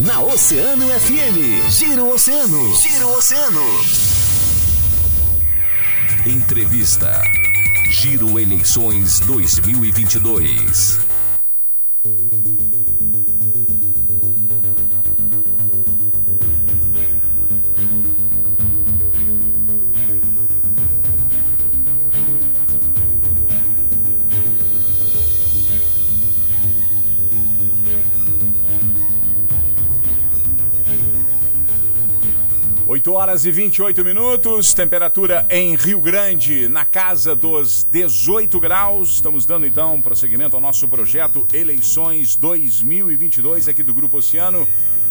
Na 0.00 0.20
Oceano 0.20 0.86
FM, 0.88 1.70
Giro 1.70 2.12
Oceano. 2.12 2.74
Giro 2.76 3.08
Oceano. 3.16 3.62
Entrevista. 6.26 7.22
Giro 7.90 8.38
Eleições 8.38 9.20
2022. 9.20 10.98
Oito 33.06 33.14
horas 33.14 33.44
e 33.44 33.52
28 33.52 34.04
minutos, 34.04 34.74
temperatura 34.74 35.46
em 35.48 35.76
Rio 35.76 36.00
Grande 36.00 36.68
na 36.68 36.84
casa 36.84 37.36
dos 37.36 37.84
18 37.84 38.58
graus. 38.58 39.10
Estamos 39.14 39.46
dando 39.46 39.64
então 39.64 40.00
prosseguimento 40.00 40.56
ao 40.56 40.60
nosso 40.60 40.88
projeto 40.88 41.46
Eleições 41.54 42.34
2022 42.34 43.68
aqui 43.68 43.84
do 43.84 43.94
Grupo 43.94 44.16
Oceano, 44.16 44.66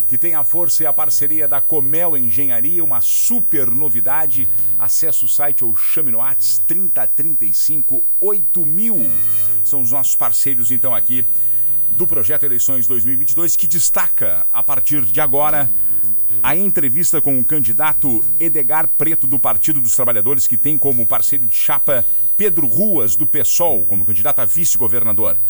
que 0.10 0.18
tem 0.18 0.36
a 0.36 0.44
força 0.44 0.84
e 0.84 0.86
a 0.86 0.92
parceria 0.92 1.48
da 1.48 1.62
Comel 1.62 2.18
Engenharia, 2.18 2.84
uma 2.84 3.00
super 3.00 3.68
novidade. 3.68 4.46
Acesse 4.78 5.24
o 5.24 5.30
site 5.30 5.64
ou 5.64 5.74
chame 5.74 6.12
no 6.12 6.18
Whats 6.18 6.62
3035 6.68 8.04
8000. 8.20 9.10
São 9.64 9.80
os 9.80 9.94
nossos 9.94 10.18
parceiros 10.18 10.70
então 10.70 10.94
aqui 10.94 11.26
do 11.92 12.06
projeto 12.06 12.44
Eleições 12.44 12.88
2022 12.88 13.56
que 13.56 13.68
destaca 13.68 14.46
a 14.52 14.62
partir 14.62 15.06
de 15.06 15.22
agora 15.22 15.72
a 16.46 16.56
entrevista 16.56 17.20
com 17.20 17.40
o 17.40 17.44
candidato 17.44 18.24
Edgar 18.40 18.88
Preto 18.88 19.26
do 19.26 19.40
Partido 19.40 19.82
dos 19.82 19.96
Trabalhadores, 19.96 20.46
que 20.46 20.60
tem 20.60 20.78
como 20.78 21.04
parceiro 21.04 21.44
de 21.44 21.56
chapa 21.56 22.06
Pedro 22.38 22.68
Ruas, 22.68 23.16
do 23.16 23.26
PSOL, 23.26 23.84
como 23.84 24.06
candidato 24.06 24.42
a 24.42 24.46
vice-governador. 24.46 25.42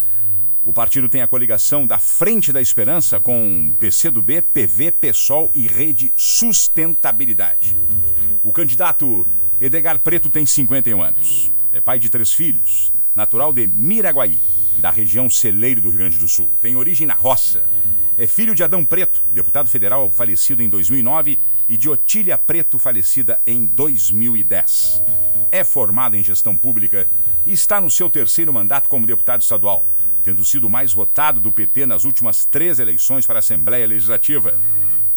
O 0.63 0.71
partido 0.71 1.09
tem 1.09 1.21
a 1.21 1.27
coligação 1.27 1.85
da 1.85 1.99
Frente 1.99 2.53
da 2.53 2.61
Esperança 2.61 3.19
com 3.19 3.73
PCdoB, 3.77 4.41
PV, 4.41 4.91
PSOL 4.91 5.52
e 5.53 5.67
Rede 5.67 6.13
Sustentabilidade. 6.15 7.75
O 8.41 8.53
candidato 8.53 9.27
Edgar 9.59 9.99
Preto 9.99 10.30
tem 10.30 10.45
51 10.45 11.03
anos. 11.03 11.52
É 11.73 11.81
pai 11.81 11.99
de 11.99 12.09
três 12.09 12.31
filhos, 12.31 12.93
natural 13.13 13.52
de 13.52 13.67
Miraguaí, 13.67 14.39
da 14.77 14.91
região 14.91 15.30
celeiro 15.30 15.81
do 15.81 15.89
Rio 15.89 15.97
Grande 15.97 16.19
do 16.19 16.27
Sul. 16.30 16.53
Tem 16.61 16.77
origem 16.77 17.05
na 17.05 17.15
roça 17.15 17.67
é 18.17 18.25
filho 18.25 18.55
de 18.55 18.63
Adão 18.63 18.85
Preto, 18.85 19.21
deputado 19.30 19.69
federal 19.69 20.09
falecido 20.09 20.63
em 20.63 20.69
2009, 20.69 21.39
e 21.67 21.75
de 21.75 21.89
Otília 21.89 22.38
Preto, 22.38 22.80
falecida 22.80 23.41
em 23.45 23.66
2010. 23.66 25.03
É 25.52 25.63
formado 25.63 26.16
em 26.16 26.23
gestão 26.23 26.55
pública 26.55 27.08
e 27.45 27.52
está 27.52 27.81
no 27.81 27.89
seu 27.89 28.09
terceiro 28.09 28.53
mandato 28.53 28.88
como 28.88 29.05
deputado 29.05 29.41
estadual, 29.41 29.86
tendo 30.23 30.45
sido 30.45 30.67
o 30.67 30.69
mais 30.69 30.93
votado 30.93 31.39
do 31.41 31.52
PT 31.52 31.86
nas 31.86 32.05
últimas 32.05 32.45
três 32.45 32.80
eleições 32.80 33.27
para 33.27 33.38
a 33.38 33.39
Assembleia 33.39 33.86
Legislativa. 33.86 34.59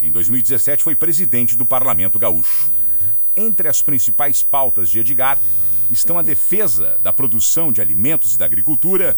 Em 0.01 0.11
2017 0.11 0.83
foi 0.83 0.95
presidente 0.95 1.57
do 1.57 1.65
Parlamento 1.65 2.19
Gaúcho. 2.19 2.73
Entre 3.37 3.69
as 3.69 3.81
principais 3.81 4.43
pautas 4.43 4.91
de 4.91 4.99
Edgar 4.99 5.39
estão 5.91 6.19
a 6.19 6.23
defesa 6.23 6.99
da 7.03 7.13
produção 7.13 7.73
de 7.73 7.81
alimentos 7.81 8.35
e 8.35 8.39
da 8.39 8.45
agricultura, 8.45 9.17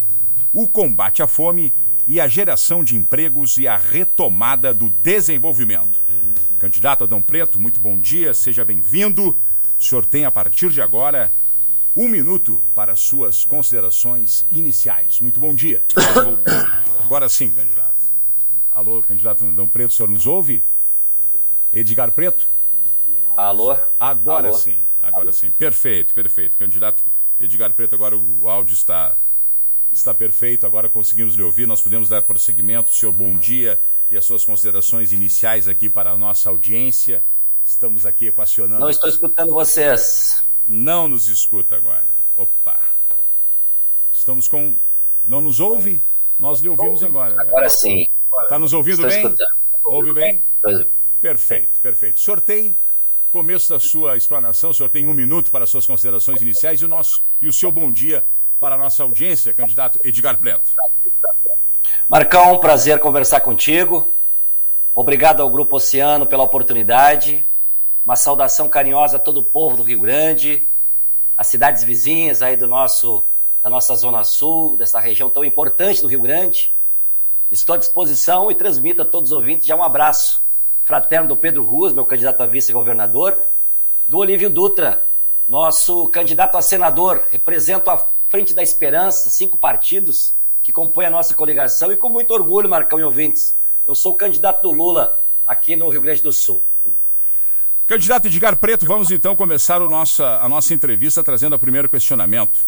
o 0.53 0.69
combate 0.69 1.23
à 1.23 1.27
fome 1.27 1.73
e 2.07 2.21
a 2.21 2.29
geração 2.29 2.83
de 2.83 2.97
empregos 2.97 3.57
e 3.59 3.69
a 3.69 3.77
retomada 3.77 4.73
do 4.75 4.91
desenvolvimento. 4.91 6.01
Candidato 6.59 7.05
Adão 7.05 7.23
Preto, 7.23 7.59
muito 7.59 7.81
bom 7.81 7.99
dia, 7.99 8.35
seja 8.35 8.65
bem-vindo. 8.65 9.39
O 9.79 9.83
senhor 9.83 10.05
tem 10.05 10.25
a 10.25 10.31
partir 10.31 10.71
de 10.71 10.83
agora 10.83 11.33
um 11.97 12.09
minuto 12.09 12.63
para 12.75 12.95
suas 12.95 13.45
considerações 13.45 14.47
iniciais. 14.51 15.21
Muito 15.21 15.41
bom 15.41 15.55
dia. 15.55 15.85
Agora 17.05 17.29
sim, 17.29 17.51
candidato. 17.51 17.97
Alô, 18.71 19.03
candidato 19.03 19.45
Adão 19.45 19.67
Preto, 19.67 19.91
o 19.91 19.95
senhor 19.95 20.09
nos 20.09 20.27
ouve? 20.27 20.63
Edgar 21.73 22.13
Preto? 22.13 22.49
Alô? 23.37 23.77
Agora 23.99 24.49
Alô? 24.49 24.57
sim, 24.57 24.87
agora 25.03 25.25
Alô? 25.25 25.33
sim. 25.33 25.51
Perfeito, 25.51 26.15
perfeito. 26.15 26.57
Candidato 26.57 27.03
Edgar 27.41 27.73
Preto, 27.73 27.95
agora 27.95 28.17
o 28.17 28.49
áudio 28.49 28.75
está 28.75 29.17
Está 29.93 30.15
perfeito, 30.15 30.65
agora 30.65 30.89
conseguimos 30.89 31.35
lhe 31.35 31.43
ouvir, 31.43 31.67
nós 31.67 31.83
podemos 31.83 32.09
dar 32.09 32.23
prosseguimento. 32.23 32.95
Senhor, 32.95 33.13
bom 33.13 33.37
dia 33.37 33.79
e 34.11 34.17
as 34.17 34.25
suas 34.25 34.45
considerações 34.45 35.13
iniciais 35.13 35.67
aqui 35.69 35.89
para 35.89 36.11
a 36.11 36.17
nossa 36.17 36.49
audiência. 36.49 37.23
Estamos 37.65 38.07
aqui 38.07 38.27
equacionando. 38.27 38.81
Não 38.81 38.91
estou 38.91 39.09
escutando 39.09 39.53
vocês. 39.53 40.45
Não 40.67 41.09
nos 41.09 41.29
escuta 41.29 41.77
agora. 41.77 42.07
Opa. 42.37 42.81
Estamos 44.13 44.47
com. 44.47 44.77
Não 45.27 45.41
nos 45.41 45.61
ouve? 45.61 46.01
Nós 46.39 46.61
lhe 46.61 46.69
ouvimos 46.69 47.03
agora. 47.03 47.41
Agora 47.41 47.69
sim. 47.69 48.07
Está 48.43 48.59
nos 48.59 48.73
ouvindo 48.73 49.07
estou 49.07 49.09
bem? 49.09 49.25
Escutando. 49.25 49.57
Ouve 49.83 50.13
bem? 50.13 50.43
Perfeito, 51.21 51.81
perfeito. 51.83 52.17
O 52.17 52.21
senhor 52.21 52.41
tem 52.41 52.77
começo 53.31 53.69
da 53.69 53.79
sua 53.79 54.17
explanação, 54.17 54.71
o 54.71 54.75
senhor 54.75 54.89
tem 54.89 55.07
um 55.07 55.15
minuto 55.15 55.51
para 55.51 55.65
as 55.65 55.71
suas 55.71 55.87
considerações 55.87 56.41
iniciais 56.41 56.81
e 56.81 56.85
o 56.85 56.89
nosso 56.89 57.23
e 57.41 57.47
o 57.47 57.53
seu 57.53 57.71
bom 57.71 57.93
dia 57.93 58.25
para 58.61 58.75
a 58.75 58.79
nossa 58.79 59.03
audiência, 59.03 59.55
candidato 59.55 59.99
Edgar 60.05 60.39
Preto. 60.39 60.71
Marcão, 62.07 62.53
um 62.53 62.59
prazer 62.59 63.01
conversar 63.01 63.41
contigo. 63.41 64.13
Obrigado 64.95 65.41
ao 65.41 65.49
Grupo 65.49 65.77
Oceano 65.77 66.27
pela 66.27 66.45
oportunidade. 66.45 67.47
Uma 68.05 68.17
saudação 68.17 68.69
carinhosa 68.69 69.17
a 69.17 69.21
todo 69.21 69.41
o 69.41 69.43
povo 69.43 69.79
do 69.79 69.83
Rio 69.83 70.01
Grande, 70.01 70.67
as 71.39 71.47
cidades 71.47 71.83
vizinhas 71.83 72.43
aí 72.43 72.55
do 72.55 72.67
nosso, 72.67 73.25
da 73.63 73.71
nossa 73.71 73.95
Zona 73.95 74.25
Sul, 74.25 74.77
dessa 74.77 75.01
região 75.01 75.31
tão 75.31 75.43
importante 75.43 76.03
do 76.03 76.09
Rio 76.09 76.21
Grande. 76.21 76.75
Estou 77.51 77.77
à 77.77 77.79
disposição 77.79 78.51
e 78.51 78.55
transmito 78.55 79.01
a 79.01 79.07
todos 79.07 79.31
os 79.31 79.37
ouvintes 79.37 79.67
já 79.67 79.75
um 79.75 79.83
abraço 79.83 80.43
fraterno 80.85 81.29
do 81.29 81.37
Pedro 81.37 81.65
Ruas, 81.65 81.95
meu 81.95 82.05
candidato 82.05 82.43
a 82.43 82.47
vice-governador, 82.47 83.43
do 84.07 84.19
Olívio 84.19 84.51
Dutra, 84.51 85.09
nosso 85.49 86.09
candidato 86.09 86.59
a 86.59 86.63
senador, 86.63 87.25
represento 87.31 87.91
a 87.91 87.97
Frente 88.31 88.55
da 88.55 88.63
Esperança, 88.63 89.29
cinco 89.29 89.59
partidos 89.59 90.37
que 90.63 90.71
compõem 90.71 91.07
a 91.07 91.11
nossa 91.11 91.35
coligação 91.35 91.91
e 91.91 91.97
com 91.97 92.09
muito 92.09 92.33
orgulho, 92.33 92.69
Marcão 92.69 93.01
e 93.01 93.03
ouvintes, 93.03 93.57
eu 93.85 93.93
sou 93.93 94.13
o 94.13 94.17
candidato 94.17 94.63
do 94.63 94.71
Lula 94.71 95.19
aqui 95.45 95.75
no 95.75 95.89
Rio 95.89 96.01
Grande 96.01 96.23
do 96.23 96.33
Sul. 96.33 96.63
Candidato 97.89 98.29
Edgar 98.29 98.57
Preto, 98.57 98.87
vamos 98.87 99.11
então 99.11 99.35
começar 99.35 99.81
nossa, 99.81 100.39
a 100.41 100.49
nossa 100.49 100.73
entrevista 100.73 101.25
trazendo 101.25 101.57
o 101.57 101.59
primeiro 101.59 101.89
questionamento. 101.89 102.61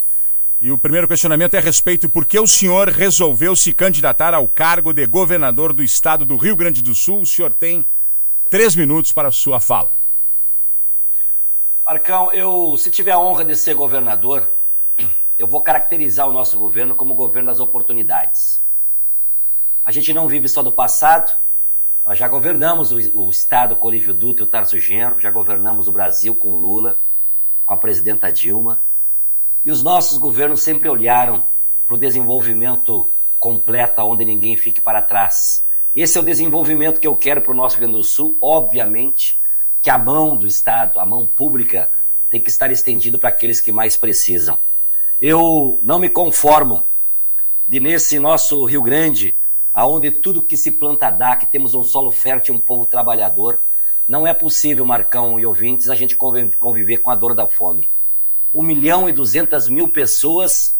E 0.60 0.72
o 0.72 0.76
primeiro 0.76 1.06
questionamento 1.06 1.54
é 1.54 1.58
a 1.58 1.62
respeito 1.62 2.08
por 2.08 2.26
que 2.26 2.40
o 2.40 2.46
senhor 2.46 2.88
resolveu 2.88 3.54
se 3.54 3.72
candidatar 3.72 4.34
ao 4.34 4.48
cargo 4.48 4.92
de 4.92 5.06
governador 5.06 5.72
do 5.72 5.82
estado 5.84 6.24
do 6.26 6.36
Rio 6.36 6.56
Grande 6.56 6.82
do 6.82 6.92
Sul. 6.92 7.20
O 7.20 7.26
senhor 7.26 7.54
tem 7.54 7.86
três 8.50 8.74
minutos 8.74 9.12
para 9.12 9.28
a 9.28 9.32
sua 9.32 9.60
fala. 9.60 9.96
Marcão, 11.86 12.32
eu, 12.32 12.76
se 12.76 12.90
tiver 12.90 13.12
a 13.12 13.18
honra 13.20 13.44
de 13.44 13.54
ser 13.54 13.74
governador, 13.74 14.48
eu 15.38 15.46
vou 15.46 15.60
caracterizar 15.60 16.28
o 16.28 16.32
nosso 16.32 16.58
governo 16.58 16.94
como 16.94 17.14
o 17.14 17.16
governo 17.16 17.48
das 17.48 17.60
oportunidades. 17.60 18.60
A 19.84 19.90
gente 19.90 20.12
não 20.12 20.28
vive 20.28 20.48
só 20.48 20.62
do 20.62 20.70
passado, 20.70 21.32
nós 22.04 22.18
já 22.18 22.28
governamos 22.28 22.92
o, 22.92 22.98
o 23.18 23.30
Estado 23.30 23.76
com 23.76 23.88
Olívio 23.88 24.14
Dutra 24.14 24.44
e 24.44 24.46
o 24.46 24.50
Tarso 24.50 24.78
Genro, 24.78 25.20
já 25.20 25.30
governamos 25.30 25.88
o 25.88 25.92
Brasil 25.92 26.34
com 26.34 26.56
Lula, 26.56 26.98
com 27.64 27.74
a 27.74 27.76
presidenta 27.76 28.30
Dilma, 28.32 28.82
e 29.64 29.70
os 29.70 29.82
nossos 29.82 30.18
governos 30.18 30.62
sempre 30.62 30.88
olharam 30.88 31.46
para 31.86 31.94
o 31.94 31.98
desenvolvimento 31.98 33.10
completo, 33.38 34.02
onde 34.02 34.24
ninguém 34.24 34.56
fique 34.56 34.80
para 34.80 35.02
trás. 35.02 35.64
Esse 35.94 36.16
é 36.16 36.20
o 36.20 36.24
desenvolvimento 36.24 37.00
que 37.00 37.06
eu 37.06 37.16
quero 37.16 37.42
para 37.42 37.52
o 37.52 37.54
nosso 37.54 37.76
Rio 37.76 37.88
Grande 37.88 37.98
do 37.98 38.04
Sul, 38.04 38.36
obviamente, 38.40 39.38
que 39.80 39.90
a 39.90 39.98
mão 39.98 40.36
do 40.36 40.46
Estado, 40.46 40.98
a 40.98 41.06
mão 41.06 41.26
pública, 41.26 41.90
tem 42.30 42.40
que 42.40 42.48
estar 42.48 42.70
estendida 42.70 43.18
para 43.18 43.28
aqueles 43.28 43.60
que 43.60 43.70
mais 43.70 43.96
precisam. 43.96 44.58
Eu 45.24 45.78
não 45.84 46.00
me 46.00 46.08
conformo 46.08 46.84
de 47.68 47.78
nesse 47.78 48.18
nosso 48.18 48.64
Rio 48.64 48.82
Grande, 48.82 49.38
aonde 49.72 50.10
tudo 50.10 50.42
que 50.42 50.56
se 50.56 50.72
planta 50.72 51.10
dá, 51.10 51.36
que 51.36 51.46
temos 51.46 51.74
um 51.74 51.84
solo 51.84 52.10
fértil, 52.10 52.56
um 52.56 52.60
povo 52.60 52.84
trabalhador, 52.84 53.62
não 54.08 54.26
é 54.26 54.34
possível, 54.34 54.84
Marcão 54.84 55.38
e 55.38 55.46
ouvintes, 55.46 55.88
a 55.88 55.94
gente 55.94 56.16
conviver 56.16 56.98
com 56.98 57.08
a 57.08 57.14
dor 57.14 57.36
da 57.36 57.46
fome. 57.46 57.88
Um 58.52 58.64
milhão 58.64 59.08
e 59.08 59.12
duzentas 59.12 59.68
mil 59.68 59.86
pessoas 59.86 60.76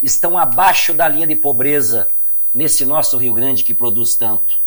estão 0.00 0.38
abaixo 0.38 0.94
da 0.94 1.08
linha 1.08 1.26
de 1.26 1.34
pobreza 1.34 2.06
nesse 2.54 2.84
nosso 2.84 3.16
Rio 3.16 3.34
Grande 3.34 3.64
que 3.64 3.74
produz 3.74 4.14
tanto. 4.14 4.60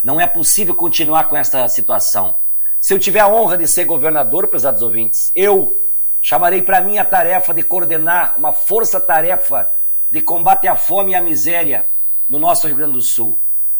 Não 0.00 0.20
é 0.20 0.28
possível 0.28 0.76
continuar 0.76 1.24
com 1.24 1.36
essa 1.36 1.68
situação. 1.68 2.36
Se 2.78 2.94
eu 2.94 3.00
tiver 3.00 3.18
a 3.18 3.28
honra 3.28 3.58
de 3.58 3.66
ser 3.66 3.84
governador, 3.84 4.46
prezados 4.46 4.80
ouvintes, 4.80 5.32
eu 5.34 5.82
Chamarei 6.28 6.60
para 6.60 6.80
mim 6.80 6.98
a 6.98 7.04
tarefa 7.04 7.54
de 7.54 7.62
coordenar 7.62 8.34
uma 8.36 8.52
força-tarefa 8.52 9.70
de 10.10 10.20
combate 10.20 10.66
à 10.66 10.74
fome 10.74 11.12
e 11.12 11.14
à 11.14 11.22
miséria 11.22 11.88
no 12.28 12.36
nosso 12.36 12.66
Rio 12.66 12.74
Grande 12.74 12.94
do 12.94 13.00
Sul. 13.00 13.38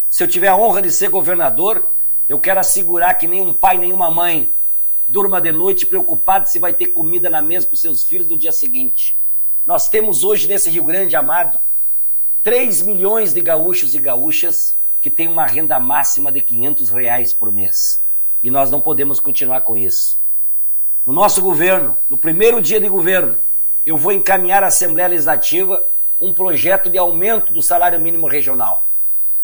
Se 0.08 0.22
eu 0.22 0.28
tiver 0.28 0.46
a 0.46 0.56
honra 0.56 0.80
de 0.80 0.92
ser 0.92 1.08
governador, 1.08 1.90
eu 2.28 2.38
quero 2.38 2.60
assegurar 2.60 3.18
que 3.18 3.26
nenhum 3.26 3.52
pai, 3.52 3.78
nenhuma 3.78 4.12
mãe 4.12 4.48
durma 5.08 5.40
de 5.40 5.50
noite 5.50 5.86
preocupado 5.86 6.48
se 6.48 6.60
vai 6.60 6.72
ter 6.72 6.86
comida 6.86 7.28
na 7.28 7.42
mesa 7.42 7.66
para 7.66 7.74
os 7.74 7.80
seus 7.80 8.04
filhos 8.04 8.28
no 8.28 8.38
dia 8.38 8.52
seguinte. 8.52 9.18
Nós 9.66 9.88
temos 9.88 10.22
hoje 10.22 10.46
nesse 10.46 10.70
Rio 10.70 10.84
Grande 10.84 11.16
amado 11.16 11.58
3 12.44 12.82
milhões 12.82 13.34
de 13.34 13.40
gaúchos 13.40 13.92
e 13.92 13.98
gaúchas 13.98 14.76
que 15.00 15.10
têm 15.10 15.26
uma 15.26 15.48
renda 15.48 15.80
máxima 15.80 16.30
de 16.30 16.40
500 16.40 16.90
reais 16.90 17.34
por 17.34 17.50
mês. 17.50 18.04
E 18.40 18.52
nós 18.52 18.70
não 18.70 18.80
podemos 18.80 19.18
continuar 19.18 19.62
com 19.62 19.76
isso. 19.76 20.24
No 21.06 21.12
nosso 21.12 21.40
governo, 21.40 21.96
no 22.10 22.18
primeiro 22.18 22.60
dia 22.60 22.80
de 22.80 22.88
governo, 22.88 23.38
eu 23.86 23.96
vou 23.96 24.10
encaminhar 24.10 24.64
à 24.64 24.66
Assembleia 24.66 25.08
Legislativa 25.08 25.86
um 26.20 26.34
projeto 26.34 26.90
de 26.90 26.98
aumento 26.98 27.52
do 27.52 27.62
salário 27.62 28.00
mínimo 28.00 28.26
regional. 28.26 28.88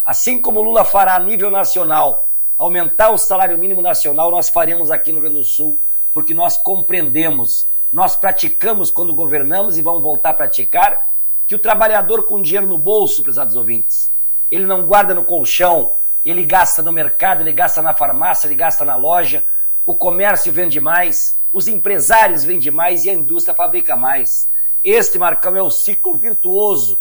Assim 0.05 0.43
como 0.43 0.59
o 0.59 0.63
Lula 0.65 0.85
fará 0.85 1.15
a 1.15 1.21
nível 1.21 1.53
nacional 1.53 2.29
aumentar 2.59 3.11
o 3.11 3.17
salário 3.17 3.57
mínimo 3.57 3.81
nacional, 3.81 4.29
nós 4.33 4.49
faremos 4.49 4.91
aqui 4.91 5.13
no 5.13 5.21
Rio 5.21 5.31
Grande 5.31 5.39
do 5.39 5.45
Sul, 5.45 5.79
porque 6.13 6.35
nós 6.35 6.57
compreendemos, 6.57 7.69
nós 7.93 8.17
praticamos 8.17 8.91
quando 8.91 9.15
governamos 9.15 9.79
e 9.79 9.83
vamos 9.83 10.03
voltar 10.03 10.31
a 10.31 10.35
praticar, 10.35 11.11
que 11.47 11.55
o 11.55 11.61
trabalhador 11.61 12.25
com 12.25 12.43
dinheiro 12.43 12.67
no 12.67 12.77
bolso, 12.77 13.23
prezados 13.23 13.55
ouvintes, 13.55 14.11
ele 14.51 14.67
não 14.67 14.85
guarda 14.85 15.15
no 15.15 15.25
colchão, 15.25 15.95
ele 16.25 16.45
gasta 16.45 16.83
no 16.83 16.91
mercado, 16.91 17.41
ele 17.41 17.53
gasta 17.53 17.81
na 17.81 17.95
farmácia, 17.95 18.49
ele 18.49 18.57
gasta 18.57 18.85
na 18.85 18.97
loja, 18.97 19.45
o 19.87 19.95
comércio 19.95 20.53
vende 20.53 20.81
mais, 20.81 21.41
os 21.53 21.69
empresários 21.69 22.45
vendem 22.45 22.73
mais 22.73 23.05
e 23.05 23.11
a 23.11 23.13
indústria 23.13 23.55
fabrica 23.55 23.95
mais. 23.95 24.49
Este, 24.83 25.19
Marcão, 25.19 25.57
é 25.57 25.63
o 25.63 25.71
ciclo 25.71 26.17
virtuoso 26.17 27.01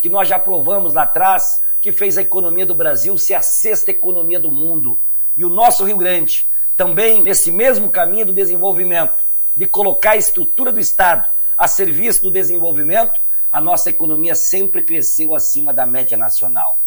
que 0.00 0.08
nós 0.08 0.28
já 0.28 0.38
provamos 0.38 0.94
lá 0.94 1.02
atrás 1.02 1.62
que 1.80 1.92
fez 1.92 2.18
a 2.18 2.22
economia 2.22 2.66
do 2.66 2.74
Brasil 2.74 3.16
ser 3.16 3.34
a 3.34 3.42
sexta 3.42 3.90
economia 3.90 4.38
do 4.38 4.50
mundo. 4.50 4.98
E 5.36 5.44
o 5.44 5.48
nosso 5.48 5.84
Rio 5.84 5.96
Grande, 5.96 6.48
também 6.76 7.22
nesse 7.22 7.50
mesmo 7.50 7.90
caminho 7.90 8.26
do 8.26 8.32
desenvolvimento, 8.32 9.14
de 9.54 9.66
colocar 9.66 10.12
a 10.12 10.16
estrutura 10.16 10.72
do 10.72 10.80
Estado 10.80 11.28
a 11.56 11.68
serviço 11.68 12.22
do 12.22 12.30
desenvolvimento, 12.30 13.20
a 13.50 13.60
nossa 13.60 13.90
economia 13.90 14.34
sempre 14.34 14.82
cresceu 14.82 15.34
acima 15.34 15.72
da 15.72 15.86
média 15.86 16.16
nacional. 16.16 16.80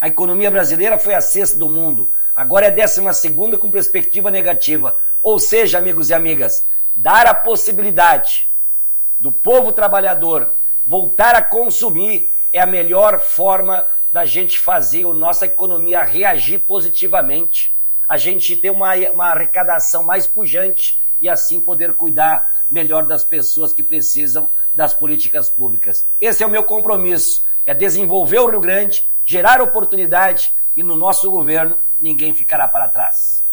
A 0.00 0.08
economia 0.08 0.50
brasileira 0.50 0.98
foi 0.98 1.14
a 1.14 1.20
sexta 1.20 1.58
do 1.58 1.68
mundo, 1.68 2.10
agora 2.34 2.66
é 2.66 2.68
a 2.68 2.74
décima 2.74 3.12
segunda 3.12 3.56
com 3.56 3.70
perspectiva 3.70 4.30
negativa. 4.30 4.96
Ou 5.22 5.38
seja, 5.38 5.78
amigos 5.78 6.10
e 6.10 6.14
amigas, 6.14 6.66
dar 6.94 7.26
a 7.26 7.34
possibilidade 7.34 8.50
do 9.18 9.32
povo 9.32 9.72
trabalhador 9.72 10.54
voltar 10.84 11.34
a 11.34 11.42
consumir 11.42 12.30
é 12.52 12.60
a 12.60 12.66
melhor 12.66 13.20
forma 13.20 13.86
da 14.12 14.24
gente 14.24 14.58
fazer 14.58 15.04
a 15.06 15.12
nossa 15.12 15.46
economia 15.46 16.04
reagir 16.04 16.60
positivamente, 16.60 17.74
a 18.08 18.16
gente 18.16 18.56
ter 18.56 18.70
uma, 18.70 18.94
uma 19.10 19.30
arrecadação 19.30 20.04
mais 20.04 20.26
pujante 20.26 21.00
e 21.20 21.28
assim 21.28 21.60
poder 21.60 21.94
cuidar 21.94 22.64
melhor 22.70 23.06
das 23.06 23.24
pessoas 23.24 23.72
que 23.72 23.82
precisam 23.82 24.48
das 24.74 24.92
políticas 24.92 25.48
públicas. 25.48 26.06
Esse 26.20 26.42
é 26.42 26.46
o 26.46 26.50
meu 26.50 26.64
compromisso, 26.64 27.44
é 27.64 27.72
desenvolver 27.72 28.38
o 28.40 28.50
Rio 28.50 28.60
Grande, 28.60 29.08
gerar 29.24 29.60
oportunidade 29.60 30.52
e 30.76 30.82
no 30.82 30.96
nosso 30.96 31.30
governo 31.30 31.78
ninguém 32.00 32.34
ficará 32.34 32.68
para 32.68 32.88
trás. 32.88 33.44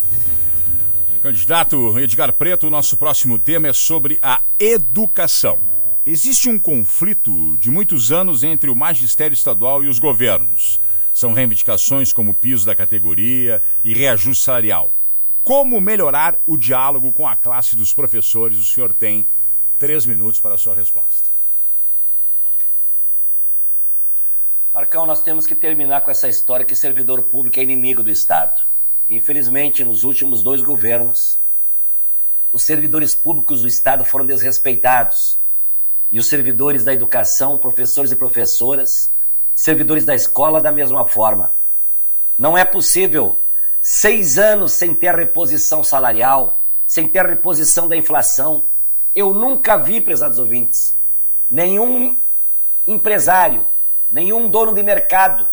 Candidato 1.22 2.00
Edgar 2.00 2.34
Preto, 2.34 2.70
nosso 2.70 2.98
próximo 2.98 3.38
tema 3.38 3.68
é 3.68 3.74
sobre 3.74 4.18
a 4.22 4.42
educação. 4.60 5.60
Existe 6.04 6.50
um 6.50 6.58
conflito 6.58 7.56
de 7.58 7.70
muitos 7.70 8.12
anos 8.12 8.44
entre 8.44 8.72
o 8.72 8.76
magistério 8.76 9.36
estadual 9.36 9.84
e 9.84 9.88
os 9.88 10.00
governos. 10.00 10.82
São 11.14 11.34
reivindicações 11.34 12.12
como 12.12 12.34
piso 12.34 12.66
da 12.66 12.74
categoria 12.74 13.62
e 13.84 13.94
reajuste 13.94 14.44
salarial. 14.44 14.92
Como 15.44 15.80
melhorar 15.80 16.40
o 16.46 16.58
diálogo 16.58 17.12
com 17.12 17.28
a 17.28 17.36
classe 17.36 17.76
dos 17.76 17.94
professores? 17.94 18.58
O 18.58 18.64
senhor 18.64 18.94
tem 18.94 19.28
três 19.78 20.06
minutos 20.06 20.40
para 20.40 20.56
a 20.56 20.58
sua 20.58 20.76
resposta. 20.76 21.30
Marcão, 24.74 25.06
nós 25.06 25.22
temos 25.22 25.46
que 25.46 25.54
terminar 25.54 26.00
com 26.00 26.10
essa 26.10 26.30
história 26.30 26.66
que 26.66 26.74
servidor 26.74 27.24
público 27.24 27.60
é 27.60 27.64
inimigo 27.64 28.02
do 28.02 28.10
Estado. 28.10 28.62
Infelizmente, 29.10 29.84
nos 29.84 30.06
últimos 30.06 30.42
dois 30.42 30.62
governos, 30.62 31.38
os 32.54 32.64
servidores 32.64 33.14
públicos 33.14 33.64
do 33.64 33.68
Estado 33.68 34.06
foram 34.06 34.26
desrespeitados 34.26 35.38
e 36.10 36.18
os 36.18 36.28
servidores 36.28 36.86
da 36.86 36.94
educação, 36.94 37.58
professores 37.58 38.14
e 38.14 38.16
professoras, 38.16 39.12
servidores 39.54 40.06
da 40.06 40.16
escola 40.16 40.62
da 40.62 40.72
mesma 40.72 41.06
forma. 41.06 41.52
Não 42.38 42.58
é 42.58 42.64
possível 42.64 43.42
seis 43.82 44.38
anos 44.38 44.72
sem 44.72 44.96
ter 44.96 45.14
reposição 45.14 45.84
salarial, 45.84 46.64
sem 46.88 47.10
ter 47.10 47.26
reposição 47.26 47.90
da 47.90 47.98
inflação. 47.98 48.64
Eu 49.14 49.34
nunca 49.34 49.76
vi, 49.76 50.00
prezados 50.00 50.40
ouvintes, 50.40 50.96
nenhum 51.50 52.18
empresário, 52.88 53.68
nenhum 54.12 54.50
dono 54.50 54.74
de 54.74 54.84
mercado, 54.84 55.48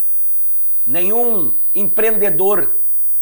nenhum 0.84 1.56
empreendedor 1.74 2.76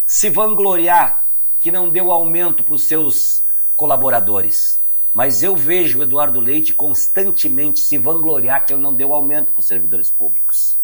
se 0.06 0.31
vangloriar 0.31 1.27
que 1.61 1.71
não 1.71 1.91
deu 1.91 2.11
aumento 2.11 2.65
para 2.65 2.75
os 2.75 2.85
seus 2.85 3.44
colaboradores. 3.75 4.83
Mas 5.12 5.43
eu 5.43 5.56
vejo 5.56 5.99
o 5.99 6.03
Eduardo 6.03 6.41
Leite 6.41 6.73
constantemente 6.75 7.81
se 7.81 7.99
vangloriar 7.99 8.65
que 8.65 8.73
ele 8.73 8.83
não 8.83 8.94
deu 8.94 9.12
aumento 9.12 9.53
para 9.53 9.61
os 9.61 9.67
servidores 9.67 10.11
públicos. 10.11 10.79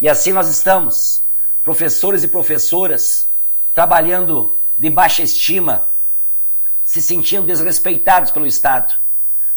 E 0.00 0.08
assim 0.08 0.32
nós 0.32 0.48
estamos, 0.48 1.24
professores 1.62 2.22
e 2.22 2.28
professoras, 2.28 3.28
trabalhando 3.74 4.58
de 4.78 4.90
baixa 4.90 5.22
estima, 5.22 5.88
se 6.84 7.00
sentindo 7.00 7.46
desrespeitados 7.46 8.30
pelo 8.30 8.46
Estado. 8.46 8.94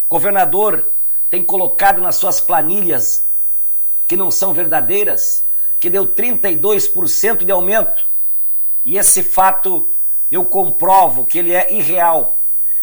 O 0.06 0.10
governador 0.10 0.90
tem 1.30 1.44
colocado 1.44 2.02
nas 2.02 2.16
suas 2.16 2.40
planilhas, 2.40 3.27
que 4.08 4.16
não 4.16 4.32
são 4.32 4.54
verdadeiras, 4.54 5.46
que 5.80 5.90
deu 5.90 6.08
32% 6.08 7.44
de 7.44 7.52
aumento. 7.52 8.08
E 8.86 8.98
esse 8.98 9.22
fato 9.22 9.90
eu 10.32 10.46
comprovo 10.46 11.26
que 11.26 11.38
ele 11.38 11.54
é 11.54 11.74
irreal 11.74 12.38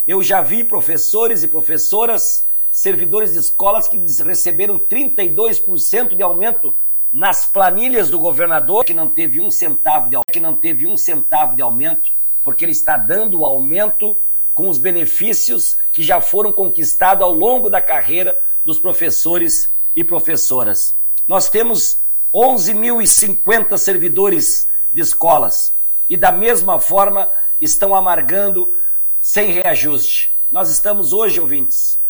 eu 0.06 0.22
já 0.22 0.42
vi 0.42 0.62
professores 0.62 1.42
e 1.42 1.48
professoras, 1.48 2.46
servidores 2.70 3.32
de 3.32 3.38
escolas 3.38 3.88
que 3.88 3.96
receberam 4.22 4.78
32% 4.78 6.14
de 6.14 6.22
aumento 6.22 6.74
nas 7.10 7.46
planilhas 7.46 8.10
do 8.10 8.18
governador, 8.18 8.84
que 8.84 8.92
não 8.92 9.08
teve 9.08 9.40
um 9.40 9.50
centavo 9.50 10.10
de 10.10 10.16
que 10.30 10.40
não 10.40 10.54
teve 10.54 10.86
um 10.86 10.96
centavo 10.96 11.56
de 11.56 11.62
aumento, 11.62 12.12
porque 12.42 12.64
ele 12.64 12.72
está 12.72 12.98
dando 12.98 13.40
o 13.40 13.46
aumento 13.46 14.16
com 14.52 14.68
os 14.68 14.76
benefícios 14.76 15.78
que 15.90 16.02
já 16.02 16.20
foram 16.20 16.52
conquistados 16.52 17.24
ao 17.24 17.32
longo 17.32 17.70
da 17.70 17.80
carreira 17.80 18.38
dos 18.64 18.78
professores 18.78 19.72
e 19.96 20.04
professoras. 20.04 20.94
Nós 21.26 21.48
temos 21.48 21.98
11.050 22.32 23.76
servidores 23.78 24.68
de 24.92 25.00
escolas 25.00 25.74
e 26.08 26.16
da 26.16 26.32
mesma 26.32 26.80
forma 26.80 27.30
estão 27.60 27.94
amargando 27.94 28.74
sem 29.20 29.52
reajuste. 29.52 30.36
Nós 30.50 30.70
estamos 30.70 31.12
hoje, 31.12 31.40
ouvintes, 31.40 32.00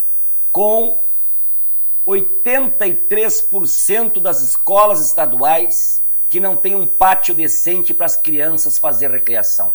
com 0.51 1.05
83% 2.07 4.21
das 4.21 4.43
escolas 4.43 5.05
estaduais 5.05 6.03
que 6.29 6.41
não 6.41 6.57
tem 6.57 6.75
um 6.75 6.87
pátio 6.87 7.35
decente 7.35 7.95
para 7.95 8.07
as 8.07 8.17
crianças 8.17 8.79
fazer 8.79 9.11
recreação. 9.11 9.73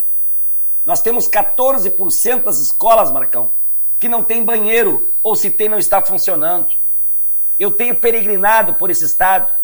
Nós 0.84 1.00
temos 1.00 1.28
14% 1.28 2.42
das 2.42 2.58
escolas, 2.58 3.10
Marcão, 3.10 3.52
que 3.98 4.08
não 4.08 4.22
tem 4.22 4.44
banheiro 4.44 5.10
ou 5.22 5.34
se 5.34 5.50
tem 5.50 5.68
não 5.68 5.78
está 5.78 6.02
funcionando. 6.02 6.76
Eu 7.60 7.70
tenho 7.70 8.00
peregrinado 8.00 8.72
por 8.72 8.88
esse 8.88 9.04
estado. 9.04 9.54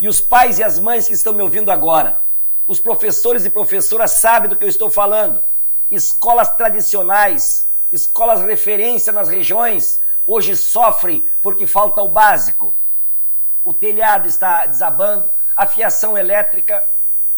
E 0.00 0.08
os 0.08 0.18
pais 0.18 0.58
e 0.58 0.64
as 0.64 0.78
mães 0.78 1.06
que 1.06 1.12
estão 1.12 1.34
me 1.34 1.42
ouvindo 1.42 1.70
agora, 1.70 2.24
os 2.66 2.80
professores 2.80 3.44
e 3.44 3.50
professoras 3.50 4.12
sabem 4.12 4.48
do 4.48 4.56
que 4.56 4.64
eu 4.64 4.68
estou 4.68 4.90
falando. 4.90 5.44
Escolas 5.90 6.56
tradicionais, 6.56 7.70
escolas 7.92 8.40
referência 8.40 9.12
nas 9.12 9.28
regiões, 9.28 10.00
hoje 10.26 10.56
sofrem 10.56 11.22
porque 11.42 11.66
falta 11.66 12.00
o 12.00 12.08
básico. 12.08 12.74
O 13.62 13.74
telhado 13.74 14.26
está 14.26 14.64
desabando, 14.64 15.30
a 15.54 15.66
fiação 15.66 16.16
elétrica, 16.16 16.82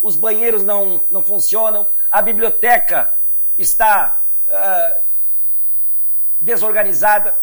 os 0.00 0.14
banheiros 0.14 0.62
não, 0.62 1.02
não 1.10 1.24
funcionam, 1.24 1.84
a 2.08 2.22
biblioteca 2.22 3.12
está 3.58 4.22
uh, 4.46 5.04
desorganizada, 6.40 7.34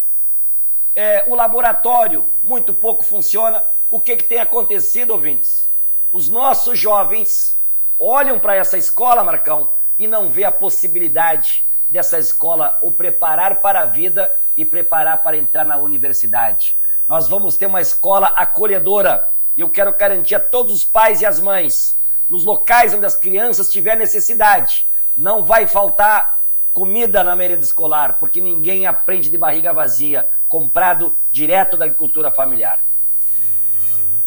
é, 0.96 1.24
o 1.28 1.36
laboratório 1.36 2.30
muito 2.44 2.74
pouco 2.74 3.04
funciona. 3.04 3.64
O 3.90 4.00
que, 4.00 4.16
que 4.16 4.24
tem 4.24 4.40
acontecido, 4.40 5.12
ouvintes? 5.12 5.70
Os 6.12 6.30
nossos 6.30 6.78
jovens 6.78 7.60
olham 8.00 8.40
para 8.40 8.56
essa 8.56 8.78
escola, 8.78 9.24
Marcão, 9.24 9.72
e 9.98 10.08
não 10.08 10.30
vê 10.30 10.44
a 10.44 10.52
possibilidade 10.52 11.68
dessa 11.90 12.18
escola 12.18 12.80
o 12.82 12.92
preparar 12.92 13.62
para 13.62 13.82
a 13.82 13.86
vida 13.86 14.34
e 14.56 14.66
preparar 14.66 15.22
para 15.24 15.38
entrar 15.38 15.66
na 15.66 15.78
universidade. 15.78 16.78
Nós 17.08 17.28
vamos 17.28 17.58
ter 17.58 17.66
uma 17.66 17.82
escola 17.82 18.28
acolhedora 18.28 19.32
e 19.56 19.62
eu 19.62 19.70
quero 19.70 19.96
garantir 19.96 20.36
a 20.36 20.40
todos 20.40 20.74
os 20.74 20.84
pais 20.84 21.22
e 21.22 21.26
as 21.26 21.40
mães 21.40 21.96
nos 22.30 22.46
locais 22.46 22.94
onde 22.94 23.06
as 23.06 23.16
crianças 23.16 23.70
tiverem 23.70 24.00
necessidade. 24.00 24.90
Não 25.16 25.44
vai 25.44 25.68
faltar 25.68 26.44
comida 26.74 27.24
na 27.24 27.36
merenda 27.36 27.64
escolar, 27.64 28.18
porque 28.20 28.42
ninguém 28.42 28.88
aprende 28.88 29.30
de 29.30 29.38
barriga 29.38 29.72
vazia, 29.72 30.28
comprado 30.54 31.16
direto 31.32 31.76
da 31.76 31.86
agricultura 31.86 32.30
familiar. 32.30 32.80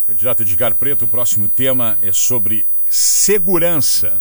Candidato 0.08 0.42
Edgar 0.42 0.74
Preto, 0.74 1.04
o 1.04 1.08
próximo 1.08 1.48
tema 1.48 1.96
é 2.02 2.10
sobre 2.10 2.66
segurança. 2.90 4.20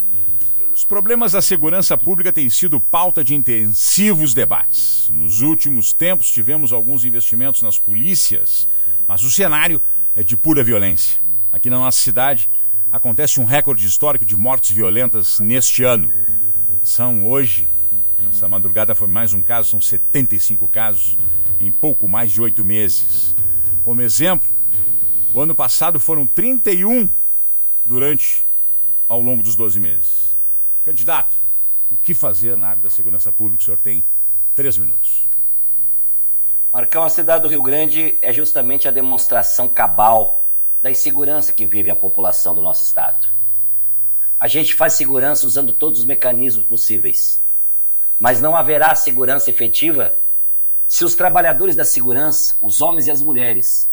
Os 0.71 0.83
problemas 0.83 1.31
da 1.31 1.41
segurança 1.41 1.97
pública 1.97 2.31
têm 2.31 2.47
sido 2.47 2.79
pauta 2.79 3.24
de 3.24 3.33
intensivos 3.33 4.35
debates. 4.35 5.09
Nos 5.12 5.41
últimos 5.41 5.93
tempos 5.93 6.29
tivemos 6.29 6.71
alguns 6.71 7.05
investimentos 7.05 7.63
nas 7.63 7.79
polícias, 7.79 8.67
mas 9.07 9.24
o 9.24 9.31
cenário 9.31 9.81
é 10.15 10.24
de 10.24 10.38
pura 10.38 10.63
violência. 10.63 11.19
Aqui 11.51 11.71
na 11.71 11.79
nossa 11.79 11.97
cidade 11.97 12.51
acontece 12.91 13.39
um 13.39 13.45
recorde 13.45 13.83
histórico 13.83 14.24
de 14.25 14.38
mortes 14.38 14.69
violentas 14.69 15.39
neste 15.39 15.83
ano. 15.83 16.13
São 16.83 17.25
hoje, 17.25 17.67
essa 18.29 18.47
madrugada 18.47 18.93
foi 18.93 19.07
mais 19.07 19.33
um 19.33 19.41
caso, 19.41 19.71
são 19.71 19.81
75 19.81 20.67
casos 20.67 21.17
em 21.59 21.71
pouco 21.71 22.07
mais 22.07 22.31
de 22.31 22.41
oito 22.41 22.63
meses. 22.63 23.35
Como 23.83 24.01
exemplo, 24.01 24.47
o 25.33 25.41
ano 25.41 25.53
passado 25.53 26.00
foram 26.00 26.25
31 26.25 27.09
durante 27.85 28.45
ao 29.07 29.21
longo 29.21 29.43
dos 29.43 29.55
12 29.55 29.79
meses. 29.79 30.35
Candidato, 30.83 31.35
o 31.89 31.97
que 31.97 32.13
fazer 32.13 32.57
na 32.57 32.69
área 32.69 32.81
da 32.81 32.89
segurança 32.89 33.31
pública? 33.31 33.62
O 33.62 33.65
senhor 33.65 33.79
tem 33.79 34.03
três 34.55 34.77
minutos. 34.77 35.27
Marcão, 36.74 37.03
a 37.03 37.09
cidade 37.09 37.43
do 37.43 37.47
Rio 37.47 37.63
Grande 37.63 38.17
é 38.21 38.33
justamente 38.33 38.88
a 38.88 38.91
demonstração 38.91 39.67
cabal 39.67 40.50
da 40.81 40.91
insegurança 40.91 41.53
que 41.53 41.65
vive 41.65 41.89
a 41.89 41.95
população 41.95 42.53
do 42.53 42.62
nosso 42.62 42.83
estado. 42.83 43.27
A 44.39 44.47
gente 44.47 44.75
faz 44.75 44.93
segurança 44.93 45.47
usando 45.47 45.71
todos 45.71 46.00
os 46.00 46.05
mecanismos 46.05 46.65
possíveis, 46.65 47.41
mas 48.19 48.41
não 48.41 48.55
haverá 48.55 48.93
segurança 48.93 49.50
efetiva 49.50 50.13
se 50.87 51.03
os 51.03 51.15
trabalhadores 51.15 51.75
da 51.75 51.85
segurança, 51.85 52.55
os 52.61 52.81
homens 52.81 53.07
e 53.07 53.11
as 53.11 53.21
mulheres, 53.21 53.89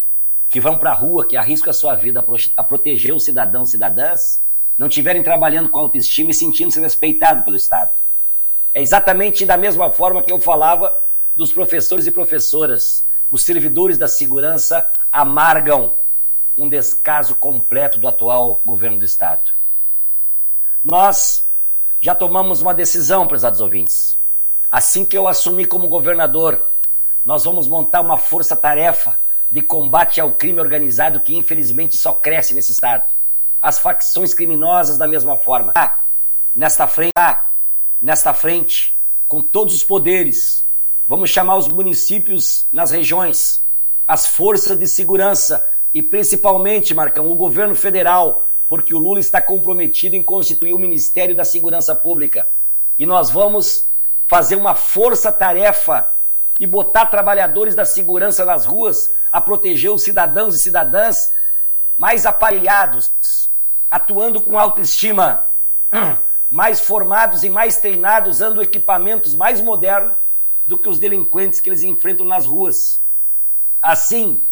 que 0.49 0.61
vão 0.61 0.76
para 0.76 0.90
a 0.90 0.94
rua, 0.94 1.26
que 1.26 1.37
arriscam 1.37 1.70
a 1.70 1.75
sua 1.75 1.94
vida 1.94 2.25
a 2.56 2.62
proteger 2.62 3.14
os 3.14 3.25
cidadãos 3.25 3.68
e 3.68 3.72
cidadãs, 3.72 4.42
não 4.76 4.87
estiverem 4.87 5.22
trabalhando 5.22 5.68
com 5.68 5.78
autoestima 5.78 6.30
e 6.30 6.34
sentindo-se 6.34 6.80
respeitados 6.80 7.44
pelo 7.44 7.56
Estado. 7.56 7.90
É 8.75 8.80
exatamente 8.80 9.44
da 9.46 9.56
mesma 9.56 9.90
forma 9.90 10.22
que 10.22 10.32
eu 10.32 10.40
falava 10.40 10.94
dos 11.37 11.52
professores 11.52 12.06
e 12.06 12.11
professoras. 12.11 13.04
Os 13.30 13.42
servidores 13.42 13.96
da 13.96 14.08
segurança 14.08 14.90
amargam 15.11 15.96
um 16.56 16.68
descaso 16.68 17.34
completo 17.34 17.99
do 17.99 18.08
atual 18.08 18.61
governo 18.64 18.99
do 18.99 19.04
Estado. 19.04 19.50
Nós 20.84 21.44
já 22.00 22.14
tomamos 22.14 22.61
uma 22.61 22.75
decisão, 22.75 23.26
prezados 23.26 23.61
ouvintes. 23.61 24.18
Assim 24.70 25.04
que 25.04 25.16
eu 25.16 25.28
assumi 25.28 25.64
como 25.64 25.88
governador, 25.88 26.72
nós 27.25 27.45
vamos 27.45 27.69
montar 27.69 28.00
uma 28.00 28.19
força-tarefa 28.19 29.19
de 29.50 29.62
combate 29.62 30.21
ao 30.21 30.33
crime 30.33 30.61
organizado 30.61 31.21
que 31.21 31.37
infelizmente 31.37 31.97
só 31.97 32.12
cresce 32.12 32.55
nesse 32.55 32.73
estado. 32.73 33.05
As 33.61 33.79
facções 33.79 34.35
criminosas 34.35 34.99
da 34.99 35.07
mesma 35.07 35.37
forma. 35.37 35.73
Ah, 35.76 36.02
nesta 36.55 36.87
frente, 36.87 37.12
ah, 37.17 37.47
nesta 38.00 38.35
frente, 38.35 38.99
com 39.29 39.41
todos 39.41 39.75
os 39.75 39.85
poderes, 39.85 40.67
vamos 41.07 41.31
chamar 41.31 41.57
os 41.57 41.69
municípios 41.69 42.67
nas 42.73 42.91
regiões, 42.91 43.64
as 44.07 44.26
forças 44.26 44.79
de 44.79 44.88
segurança 44.88 45.69
e 45.95 46.02
principalmente, 46.02 46.95
Marcão, 46.95 47.31
o 47.31 47.37
governo 47.37 47.76
federal, 47.76 48.49
porque 48.69 48.95
o 48.95 48.99
Lula 48.99 49.21
está 49.21 49.41
comprometido 49.41 50.17
em 50.17 50.23
constituir 50.23 50.73
o 50.73 50.79
Ministério 50.79 51.37
da 51.37 51.45
Segurança 51.45 51.95
Pública. 51.95 52.49
E 52.99 53.05
nós 53.05 53.31
vamos 53.31 53.87
fazer 54.26 54.57
uma 54.57 54.75
força-tarefa 54.75 56.11
e 56.59 56.66
botar 56.66 57.06
trabalhadores 57.06 57.75
da 57.75 57.85
segurança 57.85 58.44
nas 58.44 58.66
ruas 58.66 59.14
a 59.30 59.40
proteger 59.40 59.90
os 59.90 60.02
cidadãos 60.02 60.54
e 60.54 60.59
cidadãs 60.59 61.30
mais 61.97 62.26
aparelhados, 62.26 63.50
atuando 63.90 64.40
com 64.40 64.59
autoestima, 64.59 65.50
mais 66.50 66.80
formados 66.80 67.44
e 67.44 67.49
mais 67.49 67.78
treinados, 67.78 68.37
usando 68.37 68.62
equipamentos 68.62 69.35
mais 69.35 69.61
modernos 69.61 70.16
do 70.66 70.78
que 70.78 70.88
os 70.88 70.99
delinquentes 70.99 71.61
que 71.61 71.68
eles 71.68 71.82
enfrentam 71.82 72.26
nas 72.26 72.47
ruas. 72.47 73.00
Assim, 73.80 74.42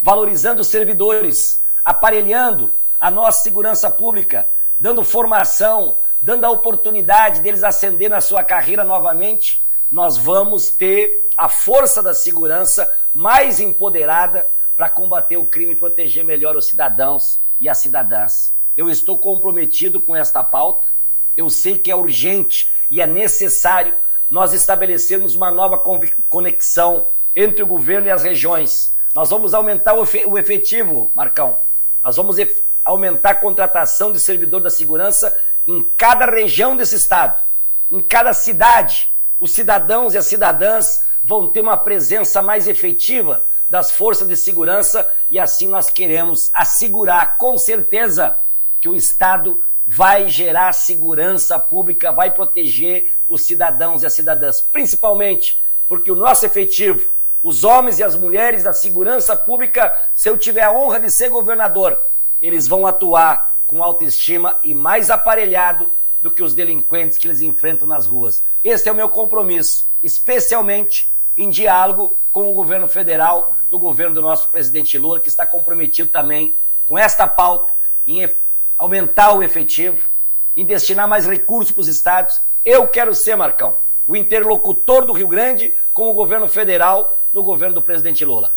valorizando 0.00 0.62
os 0.62 0.68
servidores, 0.68 1.62
aparelhando 1.84 2.72
a 2.98 3.10
nossa 3.10 3.42
segurança 3.42 3.90
pública, 3.90 4.48
dando 4.78 5.04
formação, 5.04 5.98
dando 6.20 6.44
a 6.44 6.50
oportunidade 6.50 7.40
deles 7.40 7.62
ascender 7.62 8.10
na 8.10 8.20
sua 8.20 8.42
carreira 8.42 8.84
novamente, 8.84 9.64
nós 9.90 10.16
vamos 10.16 10.70
ter 10.70 11.26
a 11.36 11.48
força 11.48 12.02
da 12.02 12.12
segurança 12.12 12.90
mais 13.12 13.60
empoderada 13.60 14.48
para 14.76 14.90
combater 14.90 15.36
o 15.36 15.46
crime 15.46 15.72
e 15.72 15.76
proteger 15.76 16.24
melhor 16.24 16.56
os 16.56 16.66
cidadãos 16.66 17.40
e 17.60 17.68
as 17.68 17.78
cidadãs. 17.78 18.54
Eu 18.76 18.90
estou 18.90 19.18
comprometido 19.18 20.00
com 20.00 20.14
esta 20.14 20.42
pauta. 20.42 20.88
Eu 21.36 21.48
sei 21.50 21.78
que 21.78 21.90
é 21.90 21.96
urgente 21.96 22.72
e 22.90 23.00
é 23.00 23.06
necessário 23.06 23.94
nós 24.28 24.52
estabelecermos 24.52 25.34
uma 25.34 25.50
nova 25.50 25.82
conexão 26.28 27.08
entre 27.34 27.62
o 27.62 27.66
governo 27.66 28.08
e 28.08 28.10
as 28.10 28.22
regiões. 28.22 28.94
Nós 29.14 29.30
vamos 29.30 29.54
aumentar 29.54 29.94
o 29.94 30.38
efetivo, 30.38 31.10
Marcão. 31.14 31.58
Nós 32.04 32.16
vamos 32.16 32.36
aumentar 32.84 33.30
a 33.30 33.34
contratação 33.34 34.12
de 34.12 34.20
servidor 34.20 34.60
da 34.60 34.70
segurança 34.70 35.36
em 35.66 35.82
cada 35.96 36.26
região 36.26 36.76
desse 36.76 36.94
estado, 36.94 37.42
em 37.90 38.00
cada 38.00 38.32
cidade 38.32 39.10
os 39.40 39.52
cidadãos 39.52 40.14
e 40.14 40.18
as 40.18 40.26
cidadãs 40.26 41.06
vão 41.22 41.48
ter 41.48 41.60
uma 41.60 41.76
presença 41.76 42.42
mais 42.42 42.66
efetiva 42.66 43.44
das 43.68 43.90
forças 43.90 44.26
de 44.26 44.36
segurança 44.36 45.10
e 45.30 45.38
assim 45.38 45.68
nós 45.68 45.90
queremos 45.90 46.50
assegurar 46.54 47.36
com 47.36 47.58
certeza 47.58 48.38
que 48.80 48.88
o 48.88 48.96
Estado 48.96 49.62
vai 49.86 50.28
gerar 50.28 50.72
segurança 50.72 51.58
pública, 51.58 52.12
vai 52.12 52.30
proteger 52.30 53.12
os 53.28 53.42
cidadãos 53.42 54.02
e 54.02 54.06
as 54.06 54.12
cidadãs, 54.12 54.60
principalmente 54.60 55.62
porque 55.88 56.10
o 56.10 56.16
nosso 56.16 56.44
efetivo, 56.44 57.14
os 57.42 57.64
homens 57.64 57.98
e 57.98 58.02
as 58.02 58.14
mulheres 58.14 58.64
da 58.64 58.72
segurança 58.72 59.34
pública, 59.34 59.94
se 60.14 60.28
eu 60.28 60.36
tiver 60.36 60.62
a 60.62 60.72
honra 60.72 61.00
de 61.00 61.10
ser 61.10 61.30
governador, 61.30 61.98
eles 62.40 62.68
vão 62.68 62.86
atuar 62.86 63.58
com 63.66 63.82
autoestima 63.82 64.58
e 64.62 64.74
mais 64.74 65.10
aparelhado 65.10 65.90
do 66.20 66.30
que 66.30 66.42
os 66.42 66.54
delinquentes 66.54 67.18
que 67.18 67.26
eles 67.26 67.40
enfrentam 67.40 67.86
nas 67.86 68.06
ruas. 68.06 68.44
Esse 68.62 68.88
é 68.88 68.92
o 68.92 68.94
meu 68.94 69.08
compromisso, 69.08 69.90
especialmente 70.02 71.12
em 71.36 71.50
diálogo 71.50 72.18
com 72.32 72.50
o 72.50 72.54
governo 72.54 72.88
federal, 72.88 73.56
do 73.70 73.78
governo 73.78 74.14
do 74.14 74.22
nosso 74.22 74.48
presidente 74.48 74.98
Lula, 74.98 75.20
que 75.20 75.28
está 75.28 75.46
comprometido 75.46 76.10
também 76.10 76.56
com 76.86 76.98
esta 76.98 77.26
pauta 77.26 77.72
em 78.06 78.28
aumentar 78.76 79.32
o 79.32 79.42
efetivo, 79.42 80.08
em 80.56 80.64
destinar 80.64 81.06
mais 81.06 81.26
recursos 81.26 81.70
para 81.70 81.82
os 81.82 81.88
estados. 81.88 82.40
Eu 82.64 82.88
quero 82.88 83.14
ser, 83.14 83.36
Marcão, 83.36 83.76
o 84.06 84.16
interlocutor 84.16 85.04
do 85.04 85.12
Rio 85.12 85.28
Grande 85.28 85.74
com 85.92 86.08
o 86.08 86.14
governo 86.14 86.48
federal 86.48 87.18
no 87.32 87.42
governo 87.42 87.74
do 87.74 87.82
presidente 87.82 88.24
Lula. 88.24 88.56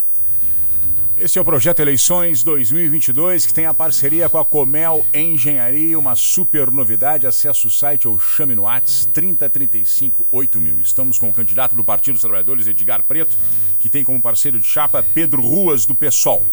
Esse 1.21 1.37
é 1.37 1.41
o 1.41 1.45
projeto 1.45 1.79
Eleições 1.79 2.41
2022 2.41 3.45
que 3.45 3.53
tem 3.53 3.67
a 3.67 3.75
parceria 3.75 4.27
com 4.27 4.39
a 4.39 4.43
Comel 4.43 5.05
Engenharia, 5.13 5.99
uma 5.99 6.15
super 6.15 6.71
novidade. 6.71 7.27
Acesse 7.27 7.67
o 7.67 7.69
site 7.69 8.07
ou 8.07 8.17
chame 8.17 8.55
no 8.55 8.63
Whats 8.63 9.07
3035 9.13 10.25
8000. 10.31 10.79
Estamos 10.79 11.19
com 11.19 11.29
o 11.29 11.33
candidato 11.33 11.75
do 11.75 11.83
Partido 11.83 12.13
dos 12.13 12.21
Trabalhadores, 12.21 12.65
Edgar 12.65 13.03
Preto, 13.03 13.37
que 13.79 13.87
tem 13.87 14.03
como 14.03 14.19
parceiro 14.19 14.59
de 14.59 14.65
chapa 14.65 15.03
Pedro 15.03 15.43
Ruas 15.43 15.85
do 15.85 15.93
PSOL. 15.93 16.43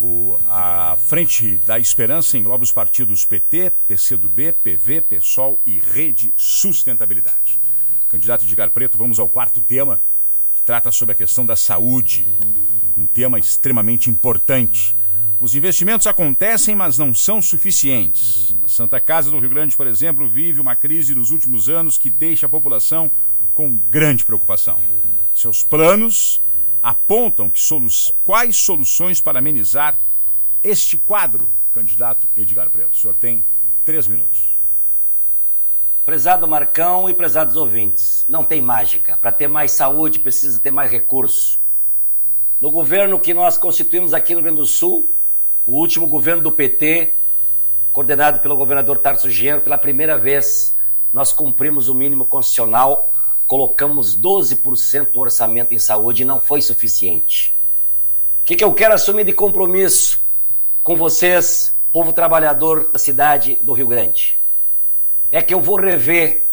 O, 0.00 0.36
a 0.48 0.98
Frente 1.06 1.56
da 1.58 1.78
Esperança 1.78 2.36
engloba 2.36 2.64
os 2.64 2.72
partidos 2.72 3.24
PT, 3.24 3.70
PCdoB, 3.86 4.52
PV, 4.64 5.00
PSOL 5.02 5.62
e 5.64 5.78
Rede 5.78 6.34
Sustentabilidade. 6.36 7.60
Candidato 8.08 8.44
Edgar 8.44 8.70
Preto, 8.70 8.98
vamos 8.98 9.20
ao 9.20 9.28
quarto 9.28 9.60
tema, 9.60 10.02
que 10.56 10.62
trata 10.62 10.90
sobre 10.90 11.12
a 11.12 11.16
questão 11.16 11.46
da 11.46 11.54
saúde 11.54 12.26
um 12.96 13.06
tema 13.06 13.38
extremamente 13.38 14.10
importante. 14.10 14.96
Os 15.38 15.54
investimentos 15.54 16.06
acontecem, 16.06 16.74
mas 16.74 16.96
não 16.96 17.14
são 17.14 17.42
suficientes. 17.42 18.56
A 18.64 18.68
Santa 18.68 18.98
Casa 19.00 19.30
do 19.30 19.38
Rio 19.38 19.50
Grande, 19.50 19.76
por 19.76 19.86
exemplo, 19.86 20.28
vive 20.28 20.60
uma 20.60 20.74
crise 20.74 21.14
nos 21.14 21.30
últimos 21.30 21.68
anos 21.68 21.98
que 21.98 22.08
deixa 22.08 22.46
a 22.46 22.48
população 22.48 23.10
com 23.54 23.70
grande 23.70 24.24
preocupação. 24.24 24.80
Seus 25.34 25.62
planos 25.62 26.40
apontam 26.82 27.50
que 27.50 27.60
solu 27.60 27.88
quais 28.24 28.56
soluções 28.56 29.20
para 29.20 29.38
amenizar 29.38 29.98
este 30.62 30.96
quadro, 30.96 31.50
candidato 31.72 32.28
Edgar 32.36 32.70
Preto. 32.70 32.94
O 32.94 32.96
senhor 32.96 33.14
tem 33.14 33.44
três 33.84 34.06
minutos. 34.06 34.56
Prezado 36.04 36.46
Marcão 36.46 37.10
e 37.10 37.14
prezados 37.14 37.56
ouvintes, 37.56 38.24
não 38.28 38.44
tem 38.44 38.62
mágica. 38.62 39.16
Para 39.16 39.32
ter 39.32 39.48
mais 39.48 39.72
saúde, 39.72 40.20
precisa 40.20 40.60
ter 40.60 40.70
mais 40.70 40.90
recursos. 40.90 41.58
No 42.58 42.70
governo 42.70 43.20
que 43.20 43.34
nós 43.34 43.58
constituímos 43.58 44.14
aqui 44.14 44.32
no 44.32 44.40
Rio 44.40 44.44
Grande 44.44 44.60
do 44.60 44.66
Sul, 44.66 45.10
o 45.66 45.78
último 45.78 46.06
governo 46.06 46.42
do 46.42 46.50
PT, 46.50 47.12
coordenado 47.92 48.40
pelo 48.40 48.56
governador 48.56 48.98
Tarso 48.98 49.28
Genro, 49.28 49.60
pela 49.60 49.76
primeira 49.76 50.16
vez 50.16 50.74
nós 51.12 51.34
cumprimos 51.34 51.90
o 51.90 51.94
mínimo 51.94 52.24
constitucional, 52.24 53.12
colocamos 53.46 54.18
12% 54.18 55.12
do 55.12 55.20
orçamento 55.20 55.74
em 55.74 55.78
saúde 55.78 56.22
e 56.22 56.24
não 56.24 56.40
foi 56.40 56.62
suficiente. 56.62 57.54
O 58.40 58.44
que, 58.46 58.56
que 58.56 58.64
eu 58.64 58.72
quero 58.72 58.94
assumir 58.94 59.24
de 59.24 59.34
compromisso 59.34 60.22
com 60.82 60.96
vocês, 60.96 61.74
povo 61.92 62.10
trabalhador 62.10 62.90
da 62.90 62.98
cidade 62.98 63.58
do 63.60 63.74
Rio 63.74 63.88
Grande? 63.88 64.40
É 65.30 65.42
que 65.42 65.52
eu 65.52 65.60
vou 65.60 65.76
rever 65.76 66.46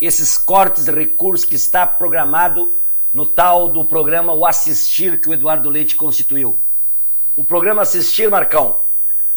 esses 0.00 0.38
cortes 0.38 0.84
de 0.84 0.92
recursos 0.92 1.44
que 1.44 1.56
está 1.56 1.84
programado 1.84 2.72
no 3.12 3.26
tal 3.26 3.68
do 3.68 3.84
programa 3.84 4.32
O 4.32 4.46
Assistir 4.46 5.20
que 5.20 5.28
o 5.28 5.34
Eduardo 5.34 5.68
Leite 5.68 5.96
constituiu. 5.96 6.58
O 7.34 7.44
programa 7.44 7.82
Assistir, 7.82 8.30
Marcão, 8.30 8.80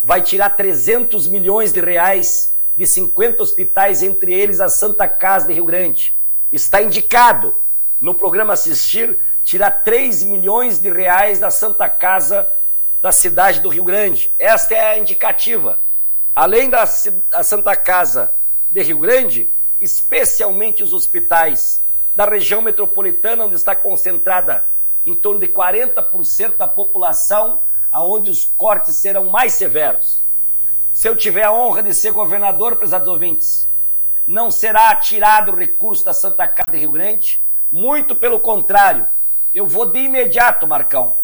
vai 0.01 0.21
tirar 0.21 0.51
300 0.51 1.27
milhões 1.27 1.71
de 1.71 1.79
reais 1.79 2.55
de 2.75 2.85
50 2.85 3.41
hospitais, 3.41 4.03
entre 4.03 4.33
eles 4.33 4.59
a 4.59 4.69
Santa 4.69 5.07
Casa 5.07 5.47
de 5.47 5.53
Rio 5.53 5.65
Grande. 5.65 6.17
Está 6.51 6.81
indicado 6.81 7.55
no 7.99 8.13
programa 8.13 8.53
Assistir 8.53 9.19
tirar 9.43 9.71
3 9.83 10.23
milhões 10.23 10.79
de 10.79 10.91
reais 10.91 11.39
da 11.39 11.49
Santa 11.49 11.89
Casa 11.89 12.47
da 13.01 13.11
cidade 13.11 13.59
do 13.59 13.69
Rio 13.69 13.83
Grande. 13.83 14.33
Esta 14.39 14.73
é 14.73 14.91
a 14.91 14.97
indicativa. 14.97 15.79
Além 16.35 16.69
da, 16.69 16.85
da 17.29 17.43
Santa 17.43 17.75
Casa 17.75 18.33
de 18.71 18.81
Rio 18.81 18.99
Grande, 18.99 19.49
especialmente 19.79 20.81
os 20.81 20.93
hospitais 20.93 21.82
da 22.15 22.25
região 22.25 22.61
metropolitana, 22.61 23.45
onde 23.45 23.55
está 23.55 23.75
concentrada 23.75 24.69
em 25.05 25.15
torno 25.15 25.39
de 25.39 25.47
40% 25.47 26.57
da 26.57 26.67
população 26.67 27.61
aonde 27.91 28.31
os 28.31 28.45
cortes 28.45 28.95
serão 28.95 29.29
mais 29.29 29.53
severos. 29.53 30.23
Se 30.93 31.07
eu 31.07 31.15
tiver 31.15 31.43
a 31.43 31.53
honra 31.53 31.83
de 31.83 31.93
ser 31.93 32.11
governador, 32.11 32.75
prezados 32.75 33.07
ouvintes, 33.07 33.67
não 34.25 34.49
será 34.49 34.95
tirado 34.95 35.51
o 35.51 35.55
recurso 35.55 36.05
da 36.05 36.13
Santa 36.13 36.47
Casa 36.47 36.71
de 36.71 36.77
Rio 36.77 36.91
Grande, 36.91 37.43
muito 37.71 38.15
pelo 38.15 38.39
contrário, 38.39 39.07
eu 39.53 39.67
vou 39.67 39.85
de 39.85 39.99
imediato, 39.99 40.67
Marcão, 40.67 41.17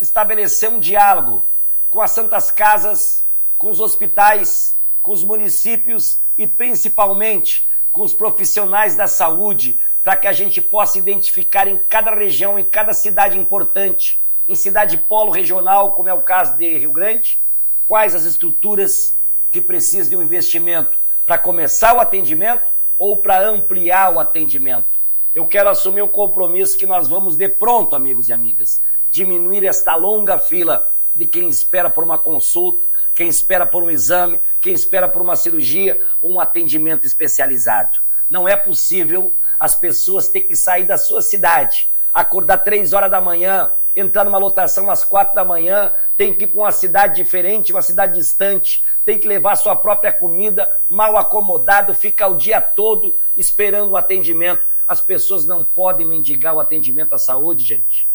estabelecer 0.00 0.68
um 0.68 0.80
diálogo 0.80 1.46
com 1.88 2.00
as 2.00 2.10
Santas 2.10 2.50
Casas, 2.50 3.24
com 3.56 3.70
os 3.70 3.80
hospitais, 3.80 4.78
com 5.00 5.12
os 5.12 5.22
municípios 5.22 6.20
e 6.36 6.46
principalmente 6.46 7.68
com 7.94 8.02
os 8.02 8.12
profissionais 8.12 8.96
da 8.96 9.06
saúde, 9.06 9.78
para 10.02 10.16
que 10.16 10.26
a 10.26 10.32
gente 10.32 10.60
possa 10.60 10.98
identificar 10.98 11.68
em 11.68 11.78
cada 11.78 12.12
região, 12.12 12.58
em 12.58 12.64
cada 12.64 12.92
cidade 12.92 13.38
importante, 13.38 14.20
em 14.48 14.54
cidade 14.56 14.98
polo 14.98 15.30
regional, 15.30 15.92
como 15.92 16.08
é 16.08 16.12
o 16.12 16.20
caso 16.20 16.56
de 16.56 16.76
Rio 16.76 16.90
Grande, 16.90 17.40
quais 17.86 18.12
as 18.12 18.24
estruturas 18.24 19.16
que 19.48 19.60
precisam 19.60 20.10
de 20.10 20.16
um 20.16 20.22
investimento 20.22 20.98
para 21.24 21.38
começar 21.38 21.94
o 21.94 22.00
atendimento 22.00 22.64
ou 22.98 23.16
para 23.16 23.48
ampliar 23.48 24.12
o 24.12 24.18
atendimento. 24.18 24.98
Eu 25.32 25.46
quero 25.46 25.70
assumir 25.70 26.02
um 26.02 26.08
compromisso 26.08 26.76
que 26.76 26.86
nós 26.86 27.06
vamos 27.06 27.36
de 27.36 27.48
pronto, 27.48 27.94
amigos 27.94 28.28
e 28.28 28.32
amigas, 28.32 28.82
diminuir 29.08 29.64
esta 29.64 29.94
longa 29.94 30.36
fila 30.36 30.92
de 31.14 31.26
quem 31.26 31.48
espera 31.48 31.88
por 31.88 32.02
uma 32.02 32.18
consulta, 32.18 32.84
quem 33.14 33.28
espera 33.28 33.64
por 33.64 33.82
um 33.82 33.90
exame, 33.90 34.40
quem 34.60 34.72
espera 34.72 35.08
por 35.08 35.22
uma 35.22 35.36
cirurgia 35.36 36.04
um 36.22 36.40
atendimento 36.40 37.06
especializado. 37.06 37.98
Não 38.28 38.48
é 38.48 38.56
possível 38.56 39.34
as 39.58 39.76
pessoas 39.76 40.28
ter 40.28 40.40
que 40.40 40.56
sair 40.56 40.84
da 40.84 40.98
sua 40.98 41.22
cidade, 41.22 41.90
acordar 42.12 42.58
três 42.58 42.92
horas 42.92 43.10
da 43.10 43.20
manhã, 43.20 43.72
entrar 43.94 44.24
numa 44.24 44.38
lotação 44.38 44.90
às 44.90 45.04
quatro 45.04 45.34
da 45.34 45.44
manhã, 45.44 45.92
tem 46.16 46.34
que 46.34 46.44
ir 46.44 46.46
para 46.48 46.60
uma 46.60 46.72
cidade 46.72 47.16
diferente, 47.16 47.72
uma 47.72 47.82
cidade 47.82 48.14
distante, 48.14 48.84
tem 49.04 49.18
que 49.18 49.28
levar 49.28 49.56
sua 49.56 49.76
própria 49.76 50.12
comida, 50.12 50.80
mal 50.88 51.16
acomodado, 51.16 51.94
fica 51.94 52.26
o 52.26 52.36
dia 52.36 52.60
todo 52.60 53.16
esperando 53.36 53.90
o 53.90 53.96
atendimento. 53.96 54.62
As 54.86 55.00
pessoas 55.00 55.46
não 55.46 55.64
podem 55.64 56.06
mendigar 56.06 56.54
o 56.54 56.60
atendimento 56.60 57.14
à 57.14 57.18
saúde, 57.18 57.64
gente. 57.64 58.08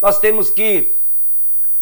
Nós 0.00 0.18
temos 0.18 0.50
que, 0.50 0.94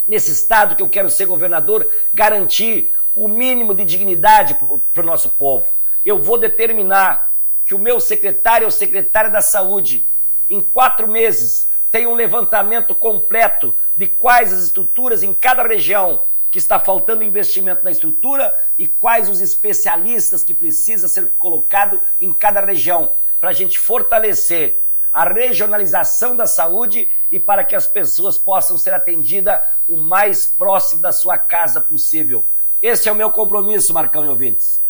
nesse 0.06 0.32
estado 0.32 0.76
que 0.76 0.82
eu 0.82 0.88
quero 0.88 1.10
ser 1.10 1.26
governador, 1.26 1.90
garantir 2.12 2.94
o 3.14 3.28
mínimo 3.28 3.74
de 3.74 3.84
dignidade 3.84 4.56
para 4.92 5.02
o 5.02 5.06
nosso 5.06 5.30
povo. 5.30 5.66
Eu 6.04 6.20
vou 6.20 6.38
determinar 6.38 7.32
que 7.64 7.74
o 7.74 7.78
meu 7.78 8.00
secretário 8.00 8.66
ou 8.66 8.70
secretária 8.70 9.30
da 9.30 9.40
saúde, 9.40 10.06
em 10.48 10.60
quatro 10.60 11.06
meses, 11.06 11.68
tem 11.90 12.06
um 12.06 12.14
levantamento 12.14 12.94
completo 12.94 13.76
de 13.96 14.06
quais 14.06 14.52
as 14.52 14.64
estruturas 14.64 15.22
em 15.22 15.34
cada 15.34 15.62
região 15.62 16.24
que 16.50 16.58
está 16.58 16.78
faltando 16.78 17.24
investimento 17.24 17.84
na 17.84 17.90
estrutura 17.90 18.54
e 18.78 18.86
quais 18.86 19.28
os 19.28 19.40
especialistas 19.40 20.44
que 20.44 20.52
precisa 20.52 21.08
ser 21.08 21.32
colocado 21.38 22.00
em 22.20 22.32
cada 22.32 22.60
região 22.60 23.16
para 23.40 23.50
a 23.50 23.54
gente 23.54 23.78
fortalecer 23.78 24.81
a 25.12 25.24
regionalização 25.24 26.34
da 26.34 26.46
saúde 26.46 27.10
e 27.30 27.38
para 27.38 27.64
que 27.64 27.76
as 27.76 27.86
pessoas 27.86 28.38
possam 28.38 28.78
ser 28.78 28.94
atendidas 28.94 29.60
o 29.86 29.98
mais 29.98 30.46
próximo 30.46 31.02
da 31.02 31.12
sua 31.12 31.36
casa 31.36 31.80
possível. 31.80 32.46
Esse 32.80 33.08
é 33.08 33.12
o 33.12 33.16
meu 33.16 33.30
compromisso, 33.30 33.92
Marcão 33.92 34.24
e 34.24 34.28
ouvintes. 34.28 34.80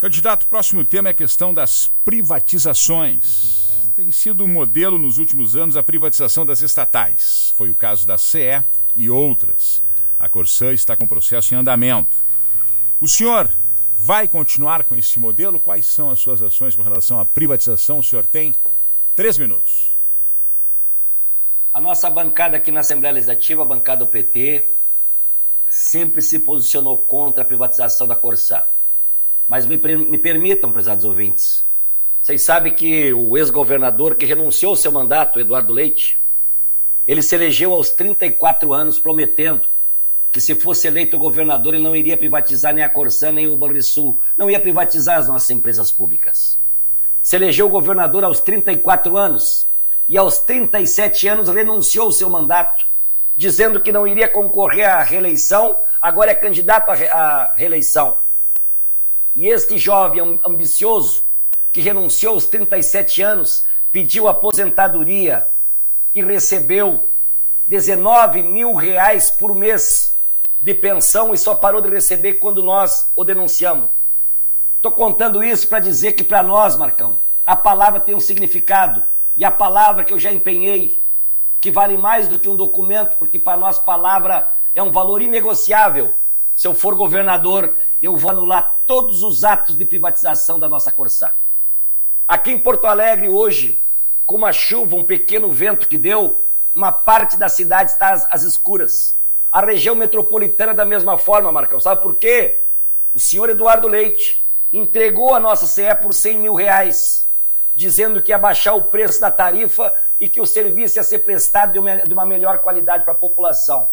Candidato, 0.00 0.46
próximo 0.46 0.84
tema 0.84 1.08
é 1.08 1.12
a 1.12 1.14
questão 1.14 1.54
das 1.54 1.90
privatizações. 2.04 3.68
Tem 3.96 4.12
sido 4.12 4.44
um 4.44 4.48
modelo 4.48 4.98
nos 4.98 5.18
últimos 5.18 5.56
anos 5.56 5.76
a 5.76 5.82
privatização 5.82 6.46
das 6.46 6.62
estatais. 6.62 7.52
Foi 7.56 7.70
o 7.70 7.74
caso 7.74 8.06
da 8.06 8.16
CE 8.16 8.62
e 8.94 9.10
outras. 9.10 9.82
A 10.18 10.28
Corsã 10.28 10.72
está 10.72 10.96
com 10.96 11.06
processo 11.06 11.54
em 11.54 11.56
andamento. 11.56 12.16
O 13.00 13.08
senhor 13.08 13.48
vai 13.96 14.28
continuar 14.28 14.84
com 14.84 14.94
esse 14.94 15.18
modelo? 15.18 15.58
Quais 15.58 15.86
são 15.86 16.10
as 16.10 16.20
suas 16.20 16.40
ações 16.42 16.76
com 16.76 16.82
relação 16.82 17.18
à 17.18 17.24
privatização? 17.24 17.98
O 17.98 18.04
senhor 18.04 18.24
tem 18.24 18.54
três 19.18 19.36
minutos. 19.36 19.90
A 21.74 21.80
nossa 21.80 22.08
bancada 22.08 22.56
aqui 22.56 22.70
na 22.70 22.80
Assembleia 22.80 23.14
Legislativa, 23.14 23.62
a 23.62 23.66
bancada 23.66 24.04
do 24.04 24.10
PT, 24.12 24.68
sempre 25.68 26.22
se 26.22 26.38
posicionou 26.38 26.96
contra 26.96 27.42
a 27.42 27.44
privatização 27.44 28.06
da 28.06 28.14
Corsã. 28.14 28.62
Mas 29.48 29.66
me, 29.66 29.76
me 29.76 30.18
permitam, 30.18 30.70
prezados 30.70 31.04
ouvintes, 31.04 31.66
vocês 32.22 32.42
sabem 32.42 32.72
que 32.72 33.12
o 33.12 33.36
ex-governador 33.36 34.14
que 34.14 34.24
renunciou 34.24 34.70
ao 34.70 34.76
seu 34.76 34.92
mandato, 34.92 35.40
Eduardo 35.40 35.72
Leite, 35.72 36.20
ele 37.04 37.20
se 37.20 37.34
elegeu 37.34 37.72
aos 37.72 37.90
34 37.90 38.72
anos 38.72 39.00
prometendo 39.00 39.68
que 40.30 40.40
se 40.40 40.54
fosse 40.54 40.86
eleito 40.86 41.18
governador 41.18 41.74
ele 41.74 41.82
não 41.82 41.96
iria 41.96 42.16
privatizar 42.16 42.72
nem 42.72 42.84
a 42.84 42.88
Corsã 42.88 43.32
nem 43.32 43.48
o 43.48 43.56
Banrisul, 43.56 44.22
não 44.36 44.48
ia 44.48 44.60
privatizar 44.60 45.18
as 45.18 45.26
nossas 45.26 45.50
empresas 45.50 45.90
públicas. 45.90 46.56
Se 47.28 47.36
elegeu 47.36 47.68
governador 47.68 48.24
aos 48.24 48.40
34 48.40 49.14
anos 49.18 49.68
e 50.08 50.16
aos 50.16 50.38
37 50.38 51.28
anos 51.28 51.50
renunciou 51.50 52.06
ao 52.06 52.10
seu 52.10 52.30
mandato, 52.30 52.86
dizendo 53.36 53.82
que 53.82 53.92
não 53.92 54.06
iria 54.06 54.26
concorrer 54.26 54.88
à 54.88 55.02
reeleição, 55.02 55.78
agora 56.00 56.30
é 56.30 56.34
candidato 56.34 56.90
à 56.90 57.52
reeleição. 57.54 58.16
E 59.36 59.46
este 59.46 59.76
jovem 59.76 60.40
ambicioso 60.42 61.22
que 61.70 61.82
renunciou 61.82 62.32
aos 62.32 62.46
37 62.46 63.20
anos, 63.20 63.66
pediu 63.92 64.26
aposentadoria 64.26 65.48
e 66.14 66.24
recebeu 66.24 67.12
19 67.66 68.42
mil 68.42 68.72
reais 68.72 69.30
por 69.30 69.54
mês 69.54 70.16
de 70.62 70.72
pensão 70.72 71.34
e 71.34 71.36
só 71.36 71.54
parou 71.54 71.82
de 71.82 71.90
receber 71.90 72.36
quando 72.36 72.62
nós 72.62 73.12
o 73.14 73.22
denunciamos. 73.22 73.97
Estou 74.78 74.92
contando 74.92 75.42
isso 75.42 75.66
para 75.66 75.80
dizer 75.80 76.12
que 76.12 76.22
para 76.22 76.40
nós, 76.40 76.76
Marcão, 76.76 77.18
a 77.44 77.56
palavra 77.56 77.98
tem 77.98 78.14
um 78.14 78.20
significado. 78.20 79.02
E 79.36 79.44
a 79.44 79.50
palavra 79.50 80.04
que 80.04 80.12
eu 80.12 80.20
já 80.20 80.32
empenhei, 80.32 81.02
que 81.60 81.70
vale 81.70 81.98
mais 81.98 82.28
do 82.28 82.38
que 82.38 82.48
um 82.48 82.54
documento, 82.54 83.16
porque 83.16 83.40
para 83.40 83.56
nós 83.56 83.80
palavra 83.80 84.52
é 84.72 84.80
um 84.80 84.92
valor 84.92 85.20
inegociável. 85.20 86.14
Se 86.54 86.68
eu 86.68 86.74
for 86.74 86.94
governador, 86.94 87.76
eu 88.00 88.16
vou 88.16 88.30
anular 88.30 88.78
todos 88.86 89.24
os 89.24 89.42
atos 89.42 89.76
de 89.76 89.84
privatização 89.84 90.60
da 90.60 90.68
nossa 90.68 90.92
Corsã. 90.92 91.28
Aqui 92.26 92.52
em 92.52 92.58
Porto 92.58 92.86
Alegre, 92.86 93.28
hoje, 93.28 93.82
com 94.24 94.36
uma 94.36 94.52
chuva, 94.52 94.94
um 94.94 95.04
pequeno 95.04 95.50
vento 95.50 95.88
que 95.88 95.98
deu, 95.98 96.44
uma 96.72 96.92
parte 96.92 97.36
da 97.36 97.48
cidade 97.48 97.90
está 97.90 98.12
às, 98.12 98.26
às 98.30 98.42
escuras. 98.44 99.16
A 99.50 99.60
região 99.60 99.96
metropolitana, 99.96 100.72
da 100.72 100.84
mesma 100.84 101.18
forma, 101.18 101.50
Marcão. 101.50 101.80
Sabe 101.80 102.00
por 102.00 102.14
quê? 102.14 102.62
O 103.12 103.18
senhor 103.18 103.50
Eduardo 103.50 103.88
Leite 103.88 104.46
entregou 104.72 105.34
a 105.34 105.40
nossa 105.40 105.66
CE 105.66 105.94
por 106.00 106.12
100 106.12 106.38
mil 106.38 106.54
reais, 106.54 107.28
dizendo 107.74 108.22
que 108.22 108.32
ia 108.32 108.38
baixar 108.38 108.74
o 108.74 108.82
preço 108.82 109.20
da 109.20 109.30
tarifa 109.30 109.94
e 110.18 110.28
que 110.28 110.40
o 110.40 110.46
serviço 110.46 110.98
ia 110.98 111.02
ser 111.02 111.20
prestado 111.20 111.72
de 111.72 111.78
uma, 111.78 111.96
de 111.96 112.12
uma 112.12 112.26
melhor 112.26 112.58
qualidade 112.58 113.04
para 113.04 113.12
a 113.12 113.16
população. 113.16 113.88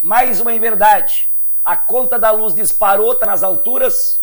Mais 0.00 0.40
uma 0.40 0.54
inverdade. 0.54 1.32
A 1.64 1.76
conta 1.76 2.18
da 2.18 2.30
luz 2.30 2.54
disparou, 2.54 3.12
está 3.12 3.26
nas 3.26 3.42
alturas, 3.42 4.22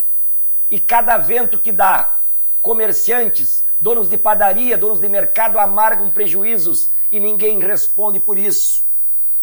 e 0.69 0.79
cada 0.79 1.17
vento 1.17 1.59
que 1.59 1.71
dá 1.71 2.19
comerciantes, 2.61 3.65
donos 3.79 4.09
de 4.09 4.17
padaria, 4.17 4.77
donos 4.77 4.99
de 4.99 5.09
mercado 5.09 5.57
amargam 5.57 6.11
prejuízos 6.11 6.91
e 7.11 7.19
ninguém 7.19 7.59
responde 7.59 8.19
por 8.19 8.37
isso. 8.37 8.85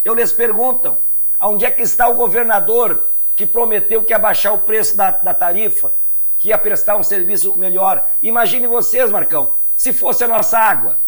Eu 0.05 0.15
lhes 0.15 0.33
pergunto, 0.33 0.97
onde 1.41 1.65
é 1.65 1.71
que 1.71 1.83
está 1.83 2.09
o 2.09 2.15
governador 2.15 3.11
que 3.35 3.47
prometeu 3.47 4.05
que 4.05 4.13
ia 4.13 4.19
baixar 4.19 4.53
o 4.53 4.61
preço 4.61 4.97
da, 4.97 5.11
da 5.11 5.35
tarifa, 5.35 5.93
que 6.39 6.49
ia 6.49 6.59
prestar 6.59 6.97
um 6.97 7.03
serviço 7.03 7.57
melhor. 7.59 8.09
Imagine 8.23 8.67
vocês, 8.67 9.11
Marcão, 9.11 9.57
se 9.77 9.93
fosse 9.93 10.25
a 10.25 10.29
nossa 10.29 10.59
água. 10.59 10.99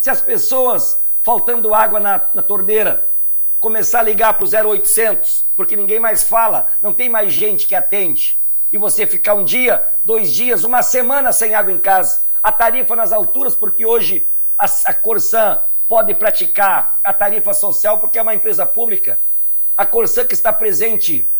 Se 0.00 0.10
as 0.10 0.20
pessoas 0.20 1.00
faltando 1.22 1.74
água 1.74 1.98
na, 1.98 2.30
na 2.34 2.42
torneira 2.42 3.10
começar 3.58 4.00
a 4.00 4.02
ligar 4.02 4.34
para 4.34 4.44
o 4.44 4.72
0800, 4.72 5.46
porque 5.56 5.74
ninguém 5.74 5.98
mais 5.98 6.24
fala, 6.24 6.68
não 6.82 6.92
tem 6.92 7.08
mais 7.08 7.32
gente 7.32 7.66
que 7.66 7.74
atende, 7.74 8.38
e 8.70 8.76
você 8.76 9.06
ficar 9.06 9.34
um 9.34 9.44
dia, 9.44 9.82
dois 10.04 10.32
dias, 10.32 10.64
uma 10.64 10.82
semana 10.82 11.32
sem 11.32 11.54
água 11.54 11.72
em 11.72 11.78
casa, 11.78 12.26
a 12.42 12.52
tarifa 12.52 12.94
nas 12.94 13.12
alturas, 13.12 13.56
porque 13.56 13.86
hoje 13.86 14.28
a, 14.58 14.66
a 14.86 14.92
Corsan 14.92 15.62
pode 15.88 16.14
praticar 16.14 16.98
a 17.02 17.12
tarifa 17.12 17.54
social 17.54 17.98
porque 17.98 18.18
é 18.18 18.22
uma 18.22 18.34
empresa 18.34 18.66
pública. 18.66 19.18
A 19.76 19.86
Corsan 19.86 20.26
que 20.26 20.34
está 20.34 20.52
presente 20.52 21.30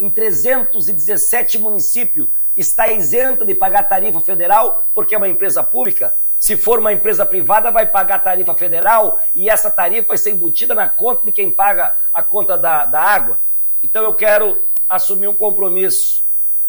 em 0.00 0.08
317 0.08 1.58
municípios 1.58 2.28
está 2.56 2.90
isenta 2.90 3.44
de 3.44 3.54
pagar 3.54 3.84
tarifa 3.84 4.20
federal 4.20 4.84
porque 4.94 5.14
é 5.14 5.18
uma 5.18 5.28
empresa 5.28 5.62
pública. 5.62 6.16
Se 6.38 6.56
for 6.56 6.78
uma 6.78 6.90
empresa 6.90 7.26
privada, 7.26 7.70
vai 7.70 7.86
pagar 7.86 8.20
tarifa 8.20 8.54
federal 8.54 9.20
e 9.34 9.50
essa 9.50 9.70
tarifa 9.70 10.08
vai 10.08 10.18
ser 10.18 10.30
embutida 10.30 10.74
na 10.74 10.88
conta 10.88 11.26
de 11.26 11.32
quem 11.32 11.52
paga 11.52 11.94
a 12.12 12.22
conta 12.22 12.56
da, 12.56 12.86
da 12.86 12.98
água. 12.98 13.38
Então 13.82 14.02
eu 14.02 14.14
quero 14.14 14.58
assumir 14.88 15.28
um 15.28 15.34
compromisso 15.34 16.24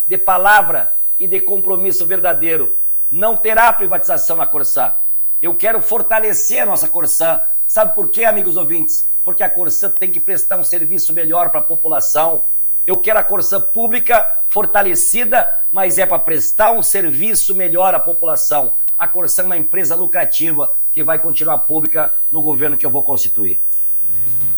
de 0.05 0.17
palavra 0.17 0.93
e 1.17 1.25
de 1.25 1.39
compromisso 1.39 2.05
verdadeiro. 2.05 2.77
Não 3.09 3.37
terá 3.37 3.71
privatização 3.71 4.35
na 4.35 4.45
Corsã. 4.45 4.93
Eu 5.41 5.55
quero 5.55 5.81
fortalecer 5.81 6.63
a 6.63 6.65
nossa 6.65 6.89
Corsã. 6.89 7.41
Sabe 7.65 7.95
por 7.95 8.09
quê, 8.09 8.25
amigos 8.25 8.57
ouvintes? 8.57 9.09
Porque 9.23 9.41
a 9.41 9.49
Corsã 9.49 9.89
tem 9.89 10.11
que 10.11 10.19
prestar 10.19 10.57
um 10.57 10.63
serviço 10.63 11.13
melhor 11.13 11.49
para 11.49 11.61
a 11.61 11.63
população. 11.63 12.43
Eu 12.85 12.97
quero 12.97 13.19
a 13.19 13.23
Corsã 13.23 13.61
pública 13.61 14.43
fortalecida, 14.49 15.49
mas 15.71 15.97
é 15.97 16.05
para 16.05 16.19
prestar 16.19 16.71
um 16.71 16.81
serviço 16.81 17.55
melhor 17.55 17.93
à 17.93 17.99
população 17.99 18.73
a 19.01 19.07
Corsã 19.07 19.41
é 19.41 19.45
uma 19.45 19.57
empresa 19.57 19.95
lucrativa 19.95 20.71
que 20.93 21.03
vai 21.03 21.17
continuar 21.17 21.57
pública 21.57 22.13
no 22.31 22.43
governo 22.43 22.77
que 22.77 22.85
eu 22.85 22.89
vou 22.91 23.01
constituir. 23.01 23.59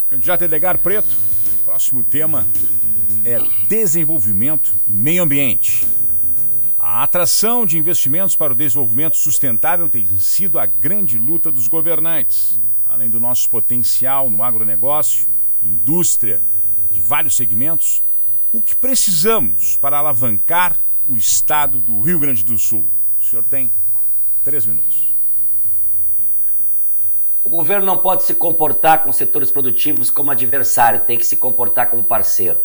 Candidato 0.10 0.44
Edgar 0.44 0.78
Preto, 0.80 1.16
próximo 1.64 2.04
tema 2.04 2.46
é 3.24 3.40
desenvolvimento 3.70 4.74
e 4.86 4.92
meio 4.92 5.24
ambiente. 5.24 5.88
A 6.78 7.04
atração 7.04 7.66
de 7.66 7.78
investimentos 7.78 8.36
para 8.36 8.52
o 8.52 8.56
desenvolvimento 8.56 9.16
sustentável 9.16 9.88
tem 9.88 10.06
sido 10.18 10.60
a 10.60 10.66
grande 10.66 11.18
luta 11.18 11.50
dos 11.50 11.70
governantes. 11.70 12.60
Além 12.86 13.10
do 13.10 13.22
nosso 13.22 13.50
potencial 13.50 14.30
no 14.30 14.44
agronegócio, 14.44 15.30
indústria, 15.64 16.42
de 16.92 17.00
vários 17.00 17.38
segmentos, 17.38 18.04
o 18.54 18.62
que 18.62 18.76
precisamos 18.76 19.76
para 19.76 19.98
alavancar 19.98 20.78
o 21.06 21.18
estado 21.18 21.82
do 21.82 22.00
Rio 22.00 22.20
Grande 22.20 22.46
do 22.46 22.58
Sul? 22.58 22.88
O 23.20 23.24
senhor 23.24 23.44
tem 23.44 23.70
Três 24.44 24.66
minutos. 24.66 25.16
O 27.44 27.50
governo 27.50 27.86
não 27.86 27.98
pode 27.98 28.24
se 28.24 28.36
comportar 28.36 29.04
com 29.04 29.12
setores 29.12 29.50
produtivos 29.50 30.10
como 30.10 30.32
adversário, 30.32 31.02
tem 31.02 31.18
que 31.18 31.26
se 31.26 31.38
comportar 31.38 31.90
como 31.90 32.04
parceiro. 32.04 32.62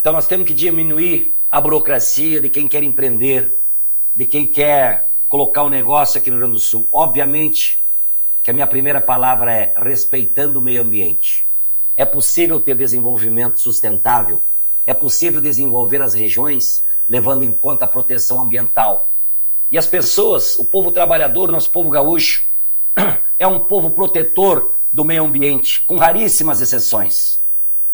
Então 0.00 0.12
nós 0.12 0.26
temos 0.26 0.46
que 0.46 0.54
diminuir 0.54 1.34
a 1.50 1.60
burocracia 1.60 2.40
de 2.40 2.48
quem 2.48 2.66
quer 2.66 2.82
empreender, 2.82 3.58
de 4.14 4.24
quem 4.26 4.46
quer 4.46 5.10
colocar 5.28 5.62
um 5.62 5.68
negócio 5.68 6.18
aqui 6.18 6.30
no 6.30 6.36
Rio 6.36 6.46
Grande 6.46 6.58
do 6.58 6.60
Sul. 6.60 6.88
Obviamente 6.90 7.84
que 8.42 8.50
a 8.50 8.54
minha 8.54 8.66
primeira 8.66 9.00
palavra 9.00 9.52
é 9.52 9.74
respeitando 9.76 10.58
o 10.58 10.62
meio 10.62 10.82
ambiente. 10.82 11.46
É 11.96 12.04
possível 12.04 12.58
ter 12.58 12.74
desenvolvimento 12.74 13.60
sustentável, 13.60 14.42
é 14.86 14.94
possível 14.94 15.40
desenvolver 15.40 16.02
as 16.02 16.14
regiões 16.14 16.84
levando 17.08 17.42
em 17.42 17.52
conta 17.52 17.84
a 17.84 17.88
proteção 17.88 18.40
ambiental 18.40 19.12
e 19.72 19.78
as 19.78 19.86
pessoas, 19.86 20.58
o 20.58 20.66
povo 20.66 20.92
trabalhador, 20.92 21.50
nosso 21.50 21.70
povo 21.70 21.88
gaúcho, 21.88 22.46
é 23.38 23.46
um 23.46 23.58
povo 23.58 23.90
protetor 23.92 24.76
do 24.92 25.02
meio 25.02 25.24
ambiente, 25.24 25.82
com 25.86 25.96
raríssimas 25.96 26.60
exceções. 26.60 27.40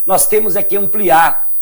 Nós 0.04 0.26
temos 0.26 0.56
é 0.56 0.62
que 0.64 0.76
ampliar 0.76 1.56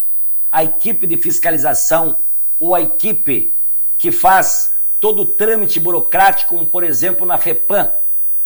a 0.51 0.65
equipe 0.65 1.07
de 1.07 1.19
fiscalização 1.19 2.17
ou 2.59 2.75
a 2.75 2.81
equipe 2.81 3.53
que 3.99 4.11
faz 4.11 4.75
todo 4.99 5.21
o 5.21 5.27
trâmite 5.27 5.79
burocrático, 5.79 6.55
como 6.55 6.67
por 6.67 6.83
exemplo 6.83 7.27
na 7.27 7.37
FEPAM. 7.37 7.93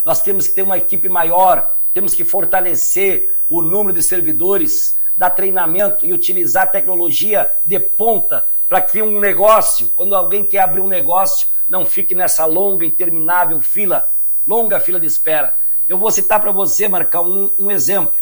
Nós 0.05 0.21
temos 0.21 0.49
que 0.49 0.55
ter 0.55 0.63
uma 0.63 0.77
equipe 0.77 1.09
maior, 1.09 1.71
temos 1.95 2.15
que 2.15 2.25
fortalecer 2.25 3.33
o 3.49 3.63
número 3.63 3.97
de 3.97 4.03
servidores, 4.03 4.99
dar 5.21 5.29
treinamento 5.29 6.07
e 6.07 6.15
utilizar 6.15 6.73
tecnologia 6.73 7.51
de 7.63 7.79
ponta 7.79 8.49
para 8.67 8.81
que 8.81 9.03
um 9.03 9.21
negócio, 9.21 9.91
quando 9.95 10.15
alguém 10.15 10.43
quer 10.47 10.61
abrir 10.61 10.81
um 10.81 10.89
negócio, 10.89 11.49
não 11.69 11.85
fique 11.85 12.15
nessa 12.15 12.47
longa, 12.47 12.87
interminável 12.87 13.61
fila, 13.61 14.11
longa 14.47 14.81
fila 14.81 14.99
de 14.99 15.07
espera. 15.07 15.59
Eu 15.87 15.99
vou 15.99 16.11
citar 16.11 16.41
para 16.41 16.51
você, 16.53 16.89
Marcão, 16.89 17.31
um, 17.31 17.67
um, 17.67 17.71
exemplo. 17.71 18.19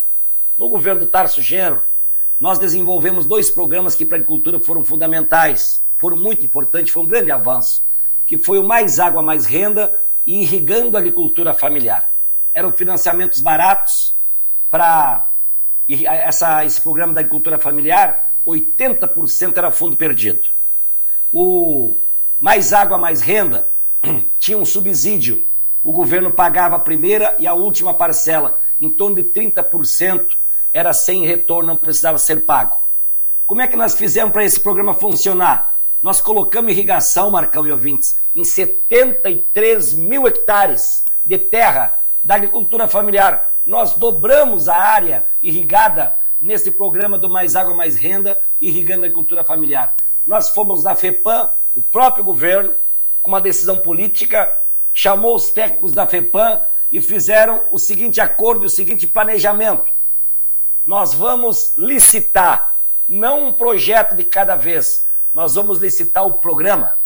No 0.56 0.68
governo 0.68 1.02
do 1.02 1.06
Tarso 1.06 1.40
Genro, 1.40 1.82
nós 2.40 2.58
desenvolvemos 2.58 3.26
dois 3.26 3.48
programas 3.48 3.94
que 3.94 4.04
para 4.04 4.16
a 4.16 4.18
agricultura 4.18 4.58
foram 4.58 4.84
fundamentais, 4.84 5.84
foram 5.98 6.16
muito 6.16 6.44
importantes, 6.44 6.92
foi 6.92 7.04
um 7.04 7.06
grande 7.06 7.30
avanço, 7.30 7.84
que 8.26 8.37
foi 8.37 8.58
o 8.58 8.66
Mais 8.66 8.98
Água, 8.98 9.22
Mais 9.22 9.46
Renda 9.46 9.96
e 10.26 10.42
Irrigando 10.42 10.96
a 10.96 11.00
Agricultura 11.00 11.54
Familiar. 11.54 12.12
Eram 12.52 12.72
financiamentos 12.72 13.40
baratos 13.40 14.16
para 14.68 15.28
esse 15.88 16.81
programa 16.81 17.14
da 17.14 17.20
agricultura 17.20 17.59
familiar, 17.59 18.33
80% 18.46 19.57
era 19.57 19.70
fundo 19.70 19.96
perdido. 19.96 20.51
O 21.33 21.96
mais 22.40 22.72
água, 22.72 22.98
mais 22.98 23.20
renda, 23.20 23.72
tinha 24.38 24.59
um 24.59 24.64
subsídio. 24.64 25.46
O 25.83 25.92
governo 25.92 26.31
pagava 26.31 26.77
a 26.77 26.81
primeira 26.81 27.37
e 27.38 27.46
a 27.46 27.55
última 27.55 27.94
parcela, 27.94 28.61
em 28.81 28.90
torno 28.90 29.16
de 29.16 29.24
30%, 29.24 30.37
era 30.72 30.92
sem 30.92 31.24
retorno, 31.24 31.68
não 31.68 31.77
precisava 31.77 32.18
ser 32.18 32.44
pago. 32.44 32.87
Como 33.46 33.62
é 33.62 33.66
que 33.66 33.77
nós 33.77 33.94
fizemos 33.94 34.33
para 34.33 34.44
esse 34.44 34.61
programa 34.61 34.94
funcionar? 34.94 35.79
Nós 36.03 36.20
colocamos 36.20 36.70
irrigação, 36.70 37.31
Marcão 37.31 37.66
e 37.66 37.72
ouvintes, 37.72 38.20
em 38.35 38.44
73 38.44 39.94
mil 39.94 40.27
hectares 40.29 41.05
de 41.24 41.38
terra 41.38 41.98
da 42.22 42.37
agricultura 42.37 42.87
familiar. 42.87 43.58
Nós 43.68 43.96
dobramos 43.96 44.66
a 44.66 44.74
área 44.74 45.26
irrigada 45.42 46.16
nesse 46.40 46.70
programa 46.70 47.18
do 47.18 47.28
Mais 47.28 47.54
Água 47.54 47.74
Mais 47.74 47.96
Renda, 47.96 48.40
irrigando 48.59 49.02
a 49.02 49.04
agricultura 49.04 49.44
familiar. 49.44 49.94
Nós 50.26 50.48
fomos 50.48 50.85
na 50.85 50.96
FEPAM, 50.96 51.52
o 51.76 51.83
próprio 51.83 52.24
governo, 52.24 52.74
com 53.20 53.31
uma 53.31 53.42
decisão 53.42 53.81
política, 53.81 54.50
chamou 54.90 55.37
os 55.37 55.50
técnicos 55.50 55.92
da 55.92 56.07
FEPAM 56.07 56.62
e 56.90 56.98
fizeram 57.02 57.66
o 57.70 57.78
seguinte 57.78 58.22
acordo, 58.22 58.64
o 58.64 58.70
seguinte 58.70 59.07
planejamento. 59.07 59.92
Nós 60.87 61.12
vamos 61.12 61.74
licitar, 61.76 62.81
não 63.07 63.48
um 63.48 63.52
projeto 63.52 64.16
de 64.16 64.24
cada 64.24 64.57
vez, 64.57 65.07
nós 65.31 65.57
vamos 65.57 65.78
licitar 65.78 66.26
o 66.26 66.38
programa. 66.38 66.96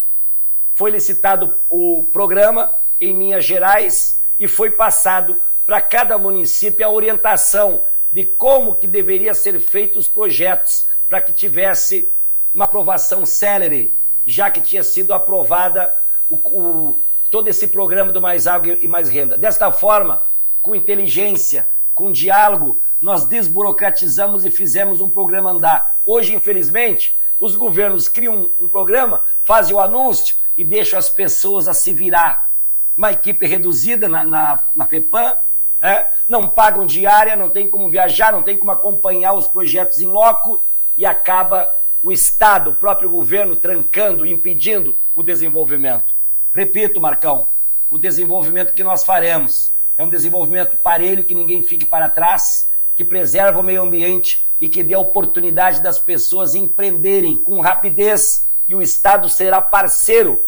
Foi 0.75 0.92
licitado 0.92 1.57
o 1.68 2.09
programa 2.12 2.72
em 3.01 3.12
Minas 3.12 3.44
Gerais 3.44 4.22
e 4.38 4.46
foi 4.46 4.70
passado 4.70 5.37
para 5.66 5.81
cada 5.81 6.18
município 6.18 6.85
a 6.85 6.90
orientação 6.90 7.85
de 8.12 8.25
como 8.25 8.75
que 8.75 8.87
deveria 8.87 9.35
ser 9.35 9.59
feitos 9.61 10.07
os 10.07 10.12
projetos 10.12 10.88
para 11.09 11.20
que 11.20 11.33
tivesse 11.33 12.11
uma 12.55 12.64
aprovação 12.64 13.25
célere 13.25 13.94
já 14.27 14.51
que 14.51 14.61
tinha 14.61 14.83
sido 14.83 15.12
aprovada 15.12 15.94
o, 16.29 16.37
o, 16.37 17.03
todo 17.31 17.48
esse 17.48 17.68
programa 17.68 18.12
do 18.12 18.20
Mais 18.20 18.46
Água 18.46 18.77
e 18.81 18.87
Mais 18.87 19.09
Renda. 19.09 19.37
Desta 19.37 19.70
forma, 19.72 20.22
com 20.61 20.75
inteligência, 20.75 21.68
com 21.94 22.12
diálogo, 22.12 22.79
nós 23.01 23.25
desburocratizamos 23.25 24.44
e 24.44 24.51
fizemos 24.51 25.01
um 25.01 25.11
programa 25.11 25.51
andar. 25.51 25.98
Hoje, 26.07 26.35
infelizmente, 26.35 27.18
os 27.40 27.57
governos 27.57 28.09
criam 28.09 28.53
um, 28.59 28.64
um 28.64 28.68
programa, 28.68 29.25
fazem 29.44 29.75
o 29.75 29.81
anúncio 29.81 30.37
e 30.57 30.64
deixam 30.64 30.98
as 30.98 31.11
pessoas 31.11 31.66
a 31.66 31.75
se 31.75 31.92
virar. 31.92 32.48
Uma 32.96 33.12
equipe 33.12 33.46
reduzida 33.46 34.09
na, 34.09 34.22
na, 34.22 34.68
na 34.77 34.87
FEPAM, 34.87 35.37
é, 35.83 36.07
não 36.29 36.49
pagam 36.49 36.87
diária, 36.87 37.35
não 37.35 37.51
tem 37.51 37.68
como 37.68 37.90
viajar, 37.90 38.33
não 38.33 38.42
tem 38.42 38.57
como 38.57 38.71
acompanhar 38.71 39.33
os 39.33 39.49
projetos 39.49 40.01
em 40.01 40.07
loco 40.07 40.64
e 40.97 41.05
acaba 41.05 41.68
o 42.01 42.12
Estado, 42.12 42.71
o 42.71 42.75
próprio 42.75 43.11
governo 43.11 43.57
trancando, 43.57 44.25
impedindo 44.25 44.97
o 45.12 45.23
desenvolvimento. 45.25 46.14
Repito, 46.55 47.01
Marcão, 47.01 47.49
o 47.90 47.99
desenvolvimento 47.99 48.75
que 48.75 48.85
nós 48.85 49.05
faremos 49.05 49.73
é 49.97 50.05
um 50.05 50.09
desenvolvimento 50.09 50.77
parelho, 50.77 51.25
que 51.25 51.35
ninguém 51.35 51.62
fique 51.62 51.85
para 51.85 52.09
trás, 52.09 52.71
que 52.95 53.05
preserva 53.05 53.59
o 53.59 53.62
meio 53.62 53.83
ambiente 53.83 54.47
e 54.61 54.68
que 54.68 54.85
dê 54.85 54.95
a 54.95 55.01
oportunidade 55.01 55.83
das 55.83 55.99
pessoas 55.99 56.55
empreenderem 56.55 57.37
com 57.37 57.61
rapidez 57.61 58.49
e 58.68 58.75
o 58.75 58.83
Estado 58.83 59.29
será 59.29 59.61
parceiro 59.61 60.45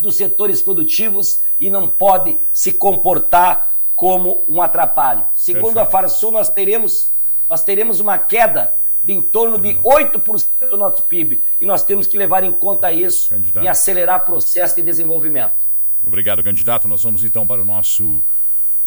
dos 0.00 0.16
setores 0.16 0.60
produtivos 0.60 1.40
e 1.60 1.70
não 1.70 1.88
pode 1.88 2.38
se 2.52 2.72
comportar 2.72 3.67
como 3.98 4.44
um 4.48 4.62
atrapalho. 4.62 5.26
Segundo 5.34 5.74
Perfeito. 5.74 5.88
a 5.88 5.90
Farsul, 5.90 6.30
nós 6.30 6.48
teremos, 6.48 7.10
nós 7.50 7.64
teremos 7.64 7.98
uma 7.98 8.16
queda 8.16 8.72
de 9.02 9.12
em 9.12 9.20
torno 9.20 9.58
de 9.58 9.74
8% 9.74 10.68
do 10.70 10.76
nosso 10.76 11.02
PIB. 11.02 11.42
E 11.60 11.66
nós 11.66 11.82
temos 11.82 12.06
que 12.06 12.16
levar 12.16 12.44
em 12.44 12.52
conta 12.52 12.92
isso 12.92 13.30
candidato. 13.30 13.64
e 13.64 13.66
acelerar 13.66 14.22
o 14.22 14.24
processo 14.24 14.76
de 14.76 14.82
desenvolvimento. 14.82 15.56
Obrigado, 16.06 16.44
candidato. 16.44 16.86
Nós 16.86 17.02
vamos 17.02 17.24
então 17.24 17.44
para 17.44 17.60
o 17.60 17.64
nosso 17.64 18.22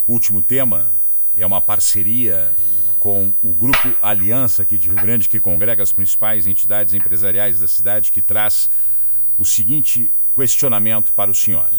último 0.07 0.41
tema, 0.41 0.89
que 1.33 1.43
é 1.43 1.45
uma 1.45 1.59
parceria 1.59 2.55
com 2.97 3.33
o 3.43 3.53
Grupo 3.53 3.93
Aliança 4.01 4.63
aqui 4.63 4.77
de 4.77 4.87
Rio 4.87 4.95
Grande, 4.95 5.27
que 5.27 5.41
congrega 5.41 5.83
as 5.83 5.91
principais 5.91 6.47
entidades 6.47 6.93
empresariais 6.93 7.59
da 7.59 7.67
cidade, 7.67 8.13
que 8.13 8.21
traz 8.21 8.69
o 9.37 9.43
seguinte 9.43 10.09
questionamento 10.33 11.13
para 11.13 11.29
o 11.29 11.35
senhor. 11.35 11.69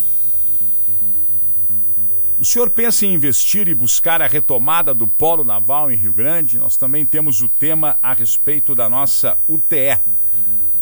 O 2.42 2.44
senhor 2.44 2.70
pensa 2.70 3.06
em 3.06 3.14
investir 3.14 3.68
e 3.68 3.74
buscar 3.74 4.20
a 4.20 4.26
retomada 4.26 4.92
do 4.92 5.06
polo 5.06 5.44
naval 5.44 5.92
em 5.92 5.94
Rio 5.94 6.12
Grande? 6.12 6.58
Nós 6.58 6.76
também 6.76 7.06
temos 7.06 7.40
o 7.40 7.48
tema 7.48 8.00
a 8.02 8.12
respeito 8.12 8.74
da 8.74 8.90
nossa 8.90 9.38
UTE, 9.46 9.96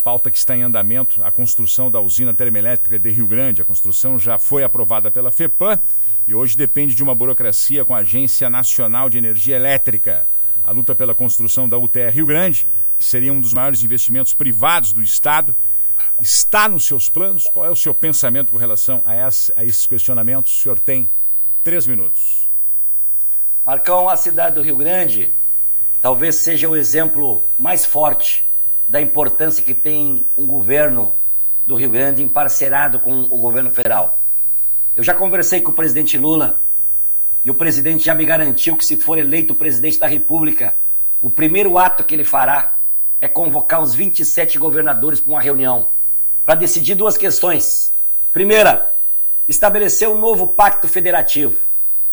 pauta 0.02 0.30
que 0.30 0.38
está 0.38 0.56
em 0.56 0.62
andamento, 0.62 1.22
a 1.22 1.30
construção 1.30 1.90
da 1.90 2.00
usina 2.00 2.32
termoelétrica 2.32 2.98
de 2.98 3.10
Rio 3.10 3.26
Grande. 3.26 3.60
A 3.60 3.64
construção 3.66 4.18
já 4.18 4.38
foi 4.38 4.64
aprovada 4.64 5.10
pela 5.10 5.30
FEPAM 5.30 5.78
e 6.26 6.34
hoje 6.34 6.56
depende 6.56 6.94
de 6.94 7.02
uma 7.02 7.14
burocracia 7.14 7.84
com 7.84 7.94
a 7.94 7.98
Agência 7.98 8.48
Nacional 8.48 9.10
de 9.10 9.18
Energia 9.18 9.56
Elétrica. 9.56 10.26
A 10.64 10.70
luta 10.70 10.94
pela 10.94 11.14
construção 11.14 11.68
da 11.68 11.76
UTE 11.76 12.08
Rio 12.08 12.24
Grande, 12.24 12.66
que 12.98 13.04
seria 13.04 13.34
um 13.34 13.40
dos 13.40 13.52
maiores 13.52 13.84
investimentos 13.84 14.32
privados 14.32 14.94
do 14.94 15.02
Estado, 15.02 15.54
está 16.22 16.70
nos 16.70 16.86
seus 16.86 17.10
planos? 17.10 17.44
Qual 17.52 17.66
é 17.66 17.70
o 17.70 17.76
seu 17.76 17.92
pensamento 17.92 18.50
com 18.50 18.56
relação 18.56 19.02
a, 19.04 19.12
a 19.12 19.62
esses 19.62 19.86
questionamentos? 19.86 20.56
O 20.56 20.62
senhor 20.62 20.80
tem 20.80 21.06
Três 21.62 21.86
minutos. 21.86 22.48
Marcão, 23.66 24.08
a 24.08 24.16
cidade 24.16 24.54
do 24.54 24.62
Rio 24.62 24.76
Grande 24.76 25.32
talvez 26.00 26.36
seja 26.36 26.66
o 26.66 26.74
exemplo 26.74 27.42
mais 27.58 27.84
forte 27.84 28.50
da 28.88 29.00
importância 29.00 29.62
que 29.62 29.74
tem 29.74 30.26
um 30.36 30.46
governo 30.46 31.14
do 31.66 31.76
Rio 31.76 31.90
Grande 31.90 32.22
emparcerado 32.22 32.98
com 32.98 33.12
o 33.12 33.36
governo 33.36 33.70
federal. 33.70 34.18
Eu 34.96 35.04
já 35.04 35.12
conversei 35.12 35.60
com 35.60 35.70
o 35.70 35.74
presidente 35.74 36.16
Lula 36.16 36.60
e 37.44 37.50
o 37.50 37.54
presidente 37.54 38.04
já 38.04 38.14
me 38.14 38.24
garantiu 38.24 38.74
que, 38.74 38.84
se 38.84 38.96
for 38.96 39.18
eleito 39.18 39.54
presidente 39.54 39.98
da 39.98 40.06
República, 40.06 40.74
o 41.20 41.28
primeiro 41.28 41.76
ato 41.76 42.04
que 42.04 42.14
ele 42.14 42.24
fará 42.24 42.78
é 43.20 43.28
convocar 43.28 43.82
os 43.82 43.94
27 43.94 44.58
governadores 44.58 45.20
para 45.20 45.30
uma 45.30 45.40
reunião 45.42 45.90
para 46.42 46.54
decidir 46.54 46.94
duas 46.94 47.18
questões. 47.18 47.92
Primeira, 48.32 48.94
estabelecer 49.50 50.08
um 50.08 50.16
novo 50.16 50.46
pacto 50.46 50.86
federativo. 50.86 51.66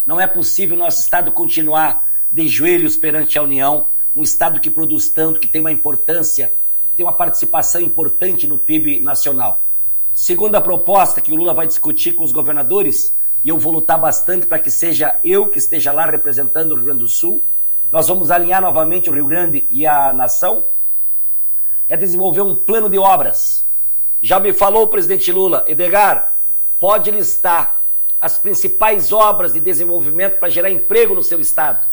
Não 0.04 0.20
é 0.20 0.26
possível 0.26 0.76
nosso 0.76 1.00
Estado 1.00 1.30
continuar 1.30 2.02
de 2.28 2.48
joelhos 2.48 2.96
perante 2.96 3.38
a 3.38 3.42
União, 3.44 3.86
um 4.14 4.24
Estado 4.24 4.60
que 4.60 4.68
produz 4.68 5.08
tanto, 5.08 5.38
que 5.38 5.46
tem 5.46 5.60
uma 5.60 5.70
importância, 5.70 6.52
tem 6.96 7.06
uma 7.06 7.12
participação 7.12 7.80
importante 7.80 8.48
no 8.48 8.58
PIB 8.58 8.98
nacional. 8.98 9.64
Segunda 10.12 10.60
proposta 10.60 11.20
que 11.20 11.32
o 11.32 11.36
Lula 11.36 11.54
vai 11.54 11.68
discutir 11.68 12.10
com 12.16 12.24
os 12.24 12.32
governadores, 12.32 13.16
e 13.44 13.50
eu 13.50 13.56
vou 13.56 13.72
lutar 13.72 14.00
bastante 14.00 14.44
para 14.44 14.58
que 14.58 14.68
seja 14.68 15.20
eu 15.22 15.46
que 15.46 15.58
esteja 15.58 15.92
lá 15.92 16.06
representando 16.06 16.72
o 16.72 16.74
Rio 16.74 16.86
Grande 16.86 17.04
do 17.04 17.08
Sul, 17.08 17.44
nós 17.92 18.08
vamos 18.08 18.32
alinhar 18.32 18.60
novamente 18.60 19.08
o 19.08 19.12
Rio 19.12 19.28
Grande 19.28 19.64
e 19.70 19.86
a 19.86 20.12
nação, 20.12 20.64
é 21.88 21.96
desenvolver 21.96 22.40
um 22.40 22.56
plano 22.56 22.90
de 22.90 22.98
obras. 22.98 23.64
Já 24.20 24.40
me 24.40 24.52
falou 24.52 24.82
o 24.82 24.88
presidente 24.88 25.30
Lula, 25.30 25.64
Edgar, 25.68 26.37
pode 26.78 27.10
listar 27.10 27.82
as 28.20 28.38
principais 28.38 29.12
obras 29.12 29.52
de 29.52 29.60
desenvolvimento 29.60 30.38
para 30.38 30.48
gerar 30.48 30.70
emprego 30.70 31.14
no 31.14 31.22
seu 31.22 31.40
estado. 31.40 31.86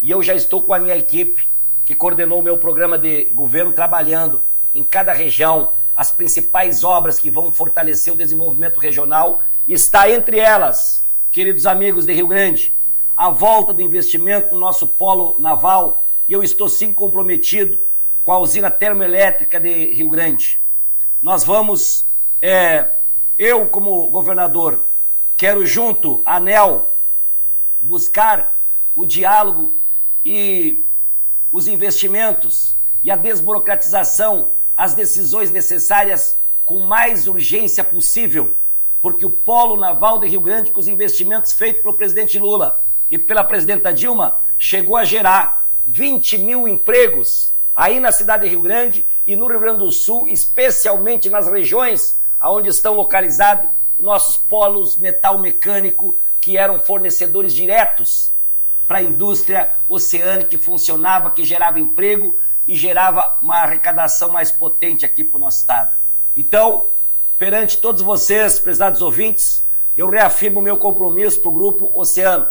E 0.00 0.10
eu 0.10 0.22
já 0.22 0.34
estou 0.34 0.62
com 0.62 0.72
a 0.72 0.78
minha 0.78 0.96
equipe, 0.96 1.48
que 1.84 1.94
coordenou 1.94 2.40
o 2.40 2.42
meu 2.42 2.56
programa 2.56 2.96
de 2.96 3.26
governo, 3.26 3.72
trabalhando 3.72 4.40
em 4.74 4.82
cada 4.84 5.12
região 5.12 5.72
as 5.94 6.10
principais 6.10 6.82
obras 6.82 7.18
que 7.18 7.30
vão 7.30 7.52
fortalecer 7.52 8.12
o 8.12 8.16
desenvolvimento 8.16 8.78
regional. 8.78 9.42
Está 9.68 10.10
entre 10.10 10.38
elas, 10.38 11.04
queridos 11.30 11.66
amigos 11.66 12.06
de 12.06 12.12
Rio 12.12 12.26
Grande, 12.26 12.74
a 13.16 13.30
volta 13.30 13.72
do 13.72 13.82
investimento 13.82 14.54
no 14.54 14.60
nosso 14.60 14.88
polo 14.88 15.36
naval. 15.38 16.04
E 16.28 16.32
eu 16.32 16.42
estou 16.42 16.68
sim 16.68 16.92
comprometido 16.92 17.78
com 18.24 18.32
a 18.32 18.38
usina 18.38 18.70
termoelétrica 18.70 19.60
de 19.60 19.92
Rio 19.92 20.08
Grande. 20.08 20.60
Nós 21.22 21.44
vamos 21.44 22.06
é, 22.40 22.90
eu, 23.38 23.68
como 23.68 24.08
governador, 24.08 24.86
quero 25.36 25.66
junto 25.66 26.22
ANEL 26.24 26.94
buscar 27.80 28.58
o 28.94 29.04
diálogo 29.04 29.74
e 30.24 30.84
os 31.50 31.68
investimentos 31.68 32.76
e 33.02 33.10
a 33.10 33.16
desburocratização, 33.16 34.52
as 34.76 34.94
decisões 34.94 35.50
necessárias 35.50 36.40
com 36.64 36.80
mais 36.80 37.28
urgência 37.28 37.84
possível, 37.84 38.56
porque 39.00 39.26
o 39.26 39.30
polo 39.30 39.76
naval 39.76 40.18
de 40.18 40.28
Rio 40.28 40.40
Grande, 40.40 40.70
com 40.70 40.80
os 40.80 40.88
investimentos 40.88 41.52
feitos 41.52 41.82
pelo 41.82 41.94
presidente 41.94 42.38
Lula 42.38 42.82
e 43.10 43.18
pela 43.18 43.44
presidenta 43.44 43.92
Dilma, 43.92 44.40
chegou 44.56 44.96
a 44.96 45.04
gerar 45.04 45.68
20 45.84 46.38
mil 46.38 46.66
empregos 46.66 47.52
aí 47.74 48.00
na 48.00 48.10
cidade 48.10 48.44
de 48.44 48.50
Rio 48.50 48.62
Grande 48.62 49.06
e 49.26 49.36
no 49.36 49.46
Rio 49.46 49.60
Grande 49.60 49.80
do 49.80 49.92
Sul, 49.92 50.28
especialmente 50.28 51.28
nas 51.28 51.46
regiões 51.46 52.20
onde 52.50 52.68
estão 52.68 52.94
localizados 52.94 53.70
nossos 53.98 54.36
polos 54.36 54.96
metal 54.96 55.38
mecânico, 55.38 56.16
que 56.40 56.56
eram 56.56 56.78
fornecedores 56.78 57.54
diretos 57.54 58.32
para 58.86 58.98
a 58.98 59.02
indústria 59.02 59.72
oceânica 59.88 60.50
que 60.50 60.58
funcionava, 60.58 61.30
que 61.30 61.44
gerava 61.44 61.80
emprego 61.80 62.36
e 62.66 62.76
gerava 62.76 63.38
uma 63.40 63.56
arrecadação 63.56 64.30
mais 64.30 64.50
potente 64.50 65.04
aqui 65.06 65.24
para 65.24 65.36
o 65.36 65.40
nosso 65.40 65.60
estado. 65.60 65.94
Então, 66.36 66.88
perante 67.38 67.78
todos 67.78 68.02
vocês, 68.02 68.58
prezados 68.58 69.00
ouvintes, 69.00 69.64
eu 69.96 70.08
reafirmo 70.08 70.60
meu 70.60 70.76
compromisso 70.76 71.40
para 71.40 71.48
o 71.48 71.54
Grupo 71.54 71.90
Oceano. 71.94 72.48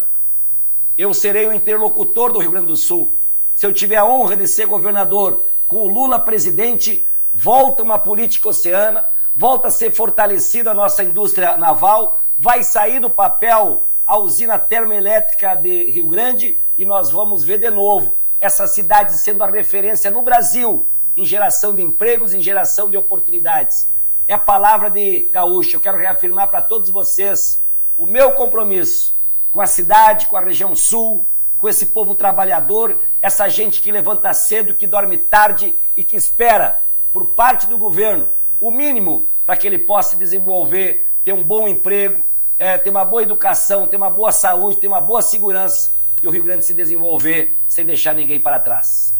Eu 0.96 1.12
serei 1.12 1.46
o 1.46 1.52
interlocutor 1.52 2.32
do 2.32 2.38
Rio 2.38 2.50
Grande 2.50 2.68
do 2.68 2.76
Sul. 2.76 3.14
Se 3.54 3.66
eu 3.66 3.72
tiver 3.72 3.96
a 3.96 4.06
honra 4.06 4.36
de 4.36 4.48
ser 4.48 4.66
governador 4.66 5.44
com 5.68 5.78
o 5.78 5.88
Lula 5.88 6.18
presidente, 6.18 7.06
volta 7.32 7.82
uma 7.82 7.98
política 7.98 8.48
oceana, 8.48 9.04
volta 9.34 9.68
a 9.68 9.70
ser 9.70 9.90
fortalecida 9.90 10.70
a 10.70 10.74
nossa 10.74 11.02
indústria 11.02 11.56
naval, 11.56 12.20
vai 12.38 12.62
sair 12.62 13.00
do 13.00 13.10
papel 13.10 13.86
a 14.06 14.18
usina 14.18 14.58
termoelétrica 14.58 15.54
de 15.54 15.90
Rio 15.90 16.08
Grande 16.08 16.60
e 16.76 16.84
nós 16.84 17.10
vamos 17.10 17.42
ver 17.42 17.58
de 17.58 17.70
novo 17.70 18.16
essa 18.40 18.66
cidade 18.66 19.16
sendo 19.16 19.42
a 19.42 19.50
referência 19.50 20.10
no 20.10 20.22
Brasil 20.22 20.86
em 21.16 21.24
geração 21.24 21.74
de 21.74 21.82
empregos, 21.82 22.34
em 22.34 22.42
geração 22.42 22.90
de 22.90 22.96
oportunidades. 22.96 23.92
É 24.26 24.34
a 24.34 24.38
palavra 24.38 24.90
de 24.90 25.28
gaúcho. 25.32 25.76
Eu 25.76 25.80
quero 25.80 25.98
reafirmar 25.98 26.48
para 26.48 26.60
todos 26.60 26.90
vocês 26.90 27.62
o 27.96 28.06
meu 28.06 28.32
compromisso 28.32 29.16
com 29.50 29.60
a 29.60 29.66
cidade, 29.66 30.26
com 30.26 30.36
a 30.36 30.40
região 30.40 30.74
sul, 30.74 31.26
com 31.56 31.68
esse 31.68 31.86
povo 31.86 32.14
trabalhador, 32.14 33.00
essa 33.22 33.48
gente 33.48 33.80
que 33.80 33.92
levanta 33.92 34.34
cedo, 34.34 34.74
que 34.74 34.86
dorme 34.86 35.16
tarde 35.16 35.74
e 35.96 36.04
que 36.04 36.16
espera, 36.16 36.82
por 37.12 37.34
parte 37.34 37.66
do 37.66 37.78
governo, 37.78 38.28
o 38.66 38.70
mínimo 38.70 39.28
para 39.44 39.58
que 39.58 39.66
ele 39.66 39.78
possa 39.78 40.10
se 40.10 40.16
desenvolver, 40.16 41.10
ter 41.22 41.34
um 41.34 41.44
bom 41.44 41.68
emprego, 41.68 42.24
é, 42.58 42.78
ter 42.78 42.88
uma 42.88 43.04
boa 43.04 43.22
educação, 43.22 43.86
ter 43.86 43.96
uma 43.96 44.08
boa 44.08 44.32
saúde, 44.32 44.80
ter 44.80 44.88
uma 44.88 45.02
boa 45.02 45.20
segurança 45.20 45.92
e 46.22 46.26
o 46.26 46.30
Rio 46.30 46.42
Grande 46.42 46.64
se 46.64 46.72
desenvolver 46.72 47.54
sem 47.68 47.84
deixar 47.84 48.14
ninguém 48.14 48.40
para 48.40 48.58
trás. 48.58 49.12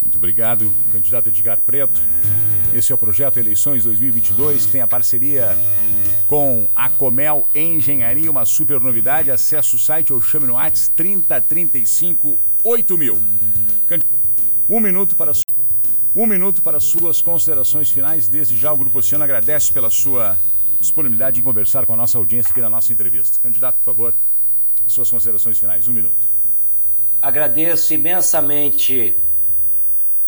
Muito 0.00 0.16
obrigado, 0.16 0.72
candidato 0.90 1.28
Edgar 1.28 1.60
Preto. 1.60 2.00
Esse 2.72 2.90
é 2.90 2.94
o 2.94 2.98
projeto 2.98 3.36
Eleições 3.36 3.84
2022, 3.84 4.64
que 4.64 4.72
tem 4.72 4.80
a 4.80 4.88
parceria 4.88 5.54
com 6.26 6.66
a 6.74 6.88
Comel 6.88 7.46
Engenharia, 7.54 8.30
uma 8.30 8.46
super 8.46 8.80
novidade. 8.80 9.30
Acesse 9.30 9.74
o 9.74 9.78
site 9.78 10.10
ou 10.10 10.22
chame 10.22 10.46
no 10.46 10.54
WhatsApp 10.54 10.96
3035 10.96 12.38
8000. 12.64 13.22
Um 14.70 14.80
minuto 14.80 15.14
para 15.14 15.32
um 16.14 16.26
minuto 16.26 16.62
para 16.62 16.78
suas 16.78 17.20
considerações 17.20 17.90
finais. 17.90 18.28
Desde 18.28 18.56
já, 18.56 18.72
o 18.72 18.76
Grupo 18.76 18.98
Oceano 18.98 19.24
agradece 19.24 19.72
pela 19.72 19.90
sua 19.90 20.38
disponibilidade 20.80 21.40
em 21.40 21.42
conversar 21.42 21.84
com 21.86 21.92
a 21.92 21.96
nossa 21.96 22.18
audiência 22.18 22.52
aqui 22.52 22.60
na 22.60 22.70
nossa 22.70 22.92
entrevista. 22.92 23.40
Candidato, 23.40 23.76
por 23.78 23.84
favor, 23.84 24.14
as 24.86 24.92
suas 24.92 25.10
considerações 25.10 25.58
finais. 25.58 25.88
Um 25.88 25.92
minuto. 25.92 26.28
Agradeço 27.20 27.94
imensamente 27.94 29.16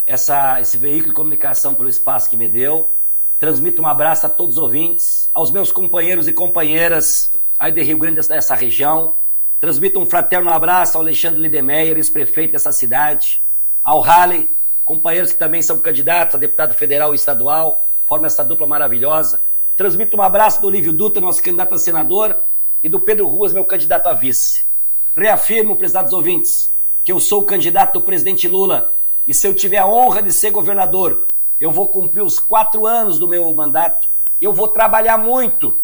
essa, 0.05 0.59
esse 0.59 0.77
veículo 0.77 1.09
de 1.09 1.15
comunicação 1.15 1.73
pelo 1.73 1.87
espaço 1.87 2.29
que 2.29 2.35
me 2.35 2.49
deu. 2.49 2.93
Transmito 3.39 3.81
um 3.81 3.87
abraço 3.87 4.25
a 4.25 4.29
todos 4.29 4.57
os 4.57 4.63
ouvintes, 4.63 5.29
aos 5.33 5.51
meus 5.51 5.71
companheiros 5.71 6.27
e 6.27 6.33
companheiras 6.33 7.31
aí 7.57 7.71
de 7.71 7.81
Rio 7.81 7.97
Grande 7.97 8.27
dessa 8.27 8.55
região. 8.55 9.15
Transmito 9.59 9.99
um 9.99 10.05
fraterno 10.05 10.49
abraço 10.49 10.97
ao 10.97 11.03
Alexandre 11.03 11.39
Lidemeyer, 11.39 11.95
ex-prefeito 11.97 12.53
dessa 12.53 12.71
cidade, 12.71 13.41
ao 13.83 14.01
Halley, 14.01 14.49
companheiros 14.87 15.33
que 15.33 15.37
também 15.37 15.61
são 15.61 15.77
candidatos 15.79 16.35
a 16.35 16.37
deputado 16.37 16.73
federal 16.73 17.11
e 17.11 17.17
estadual, 17.17 17.85
formam 18.05 18.25
essa 18.25 18.41
dupla 18.41 18.65
maravilhosa. 18.65 19.41
Transmito 19.75 20.15
um 20.15 20.21
abraço 20.21 20.61
do 20.61 20.67
Olívio 20.67 20.93
Dutra, 20.93 21.21
nosso 21.21 21.43
candidato 21.43 21.75
a 21.75 21.77
senador, 21.77 22.37
e 22.81 22.87
do 22.87 22.97
Pedro 22.97 23.27
Ruas, 23.27 23.51
meu 23.51 23.65
candidato 23.65 24.07
a 24.07 24.13
vice. 24.13 24.65
Reafirmo, 25.13 25.75
prezados 25.75 26.13
ouvintes, 26.13 26.71
que 27.03 27.11
eu 27.11 27.19
sou 27.19 27.41
o 27.41 27.45
candidato 27.45 27.99
do 27.99 28.01
presidente 28.05 28.47
Lula 28.47 28.93
E 29.27 29.33
se 29.33 29.45
eu 29.45 29.53
tiver 29.53 29.79
a 29.79 29.85
honra 29.85 30.21
de 30.21 30.31
ser 30.31 30.51
governador, 30.51 31.27
eu 31.59 31.69
vou 31.69 31.89
cumprir 31.89 32.21
os 32.21 32.39
quatro 32.39 32.87
anos 32.87 33.19
do 33.19 33.27
meu 33.27 33.53
mandato. 33.53 34.07
Eu 34.39 34.53
vou 34.53 34.69
trabalhar 34.69 35.17
muito 35.17 35.77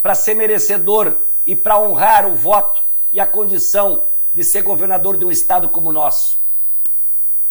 para 0.00 0.14
ser 0.14 0.34
merecedor 0.34 1.16
e 1.44 1.56
para 1.56 1.80
honrar 1.80 2.24
o 2.30 2.36
voto 2.36 2.84
e 3.12 3.18
a 3.18 3.26
condição 3.26 4.04
de 4.32 4.44
ser 4.44 4.62
governador 4.62 5.16
de 5.16 5.24
um 5.24 5.30
estado 5.32 5.68
como 5.68 5.88
o 5.88 5.92
nosso. 5.92 6.43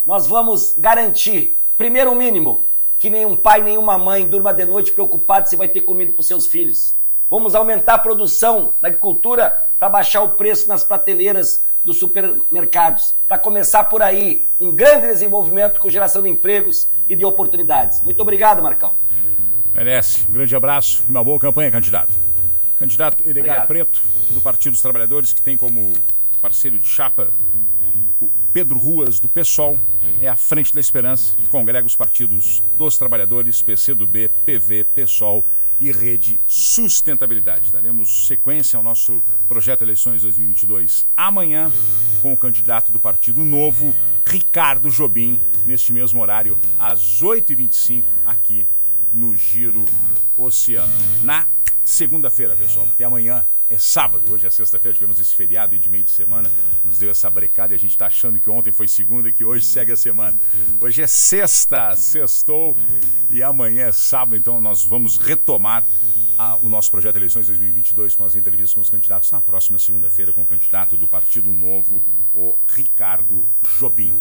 Nós 0.05 0.27
vamos 0.27 0.75
garantir, 0.77 1.57
primeiro 1.77 2.11
o 2.11 2.15
mínimo, 2.15 2.67
que 2.99 3.09
nenhum 3.09 3.35
pai, 3.35 3.61
nenhuma 3.61 3.97
mãe 3.97 4.27
durma 4.27 4.53
de 4.53 4.65
noite 4.65 4.91
preocupado 4.91 5.49
se 5.49 5.55
vai 5.55 5.67
ter 5.67 5.81
comida 5.81 6.11
para 6.11 6.19
os 6.19 6.27
seus 6.27 6.47
filhos. 6.47 6.95
Vamos 7.29 7.55
aumentar 7.55 7.95
a 7.95 7.99
produção 7.99 8.73
na 8.81 8.89
agricultura 8.89 9.51
para 9.79 9.89
baixar 9.89 10.21
o 10.21 10.31
preço 10.31 10.67
nas 10.67 10.83
prateleiras 10.83 11.65
dos 11.83 11.99
supermercados. 11.99 13.15
Para 13.27 13.37
começar 13.37 13.85
por 13.85 14.01
aí, 14.01 14.45
um 14.59 14.71
grande 14.71 15.07
desenvolvimento 15.07 15.79
com 15.79 15.89
geração 15.89 16.21
de 16.21 16.29
empregos 16.29 16.89
e 17.07 17.15
de 17.15 17.25
oportunidades. 17.25 18.01
Muito 18.01 18.21
obrigado, 18.21 18.61
Marcão. 18.61 18.93
Merece. 19.73 20.25
Um 20.29 20.33
grande 20.33 20.55
abraço 20.55 21.03
e 21.07 21.11
uma 21.11 21.23
boa 21.23 21.39
campanha, 21.39 21.71
candidato. 21.71 22.13
Candidato 22.77 23.27
Edgar. 23.27 23.67
Preto, 23.67 24.01
do 24.29 24.41
Partido 24.41 24.73
dos 24.73 24.81
Trabalhadores, 24.81 25.33
que 25.33 25.41
tem 25.41 25.57
como 25.57 25.91
parceiro 26.41 26.77
de 26.77 26.85
chapa 26.85 27.31
Pedro 28.53 28.77
Ruas, 28.77 29.19
do 29.19 29.27
PSOL, 29.27 29.79
é 30.21 30.27
a 30.27 30.35
Frente 30.35 30.75
da 30.75 30.79
Esperança, 30.79 31.35
que 31.35 31.47
congrega 31.47 31.87
os 31.87 31.95
partidos 31.95 32.61
dos 32.77 32.99
trabalhadores, 32.99 33.63
PCdoB, 33.63 34.29
PV, 34.45 34.83
PSOL 34.83 35.43
e 35.81 35.91
Rede 35.91 36.39
Sustentabilidade. 36.45 37.71
Daremos 37.71 38.27
sequência 38.27 38.77
ao 38.77 38.83
nosso 38.83 39.19
projeto 39.47 39.81
Eleições 39.81 40.21
2022 40.21 41.07
amanhã, 41.17 41.71
com 42.21 42.31
o 42.31 42.37
candidato 42.37 42.91
do 42.91 42.99
Partido 42.99 43.43
Novo, 43.43 43.93
Ricardo 44.23 44.87
Jobim, 44.91 45.39
neste 45.65 45.91
mesmo 45.91 46.21
horário, 46.21 46.59
às 46.79 47.23
8h25, 47.23 48.03
aqui 48.23 48.67
no 49.11 49.35
Giro 49.35 49.83
Oceano. 50.37 50.93
Na 51.23 51.47
segunda-feira, 51.83 52.55
pessoal, 52.55 52.85
porque 52.85 53.03
amanhã 53.03 53.47
é 53.73 53.77
sábado, 53.79 54.31
hoje 54.31 54.45
é 54.45 54.49
sexta-feira, 54.49 54.93
tivemos 54.93 55.19
esse 55.19 55.33
feriado 55.33 55.77
de 55.77 55.89
meio 55.89 56.03
de 56.03 56.11
semana, 56.11 56.49
nos 56.83 56.99
deu 56.99 57.09
essa 57.09 57.29
brecada 57.29 57.73
e 57.73 57.75
a 57.75 57.79
gente 57.79 57.97
tá 57.97 58.05
achando 58.07 58.39
que 58.39 58.49
ontem 58.49 58.71
foi 58.71 58.87
segunda 58.87 59.29
e 59.29 59.33
que 59.33 59.43
hoje 59.43 59.65
segue 59.65 59.91
a 59.91 59.97
semana. 59.97 60.37
Hoje 60.79 61.01
é 61.01 61.07
sexta, 61.07 61.95
sextou 61.95 62.77
e 63.31 63.41
amanhã 63.41 63.87
é 63.87 63.91
sábado, 63.91 64.35
então 64.35 64.61
nós 64.61 64.83
vamos 64.83 65.17
retomar 65.17 65.85
a- 66.37 66.55
o 66.57 66.69
nosso 66.69 66.89
projeto 66.89 67.15
Eleições 67.15 67.45
2022 67.47 68.15
com 68.15 68.25
as 68.25 68.35
entrevistas 68.35 68.73
com 68.73 68.81
os 68.81 68.89
candidatos 68.89 69.29
na 69.31 69.39
próxima 69.39 69.77
segunda-feira 69.79 70.33
com 70.33 70.41
o 70.41 70.45
candidato 70.45 70.97
do 70.97 71.07
Partido 71.07 71.51
Novo, 71.53 72.03
o 72.33 72.57
Ricardo 72.73 73.45
Jobim. 73.79 74.17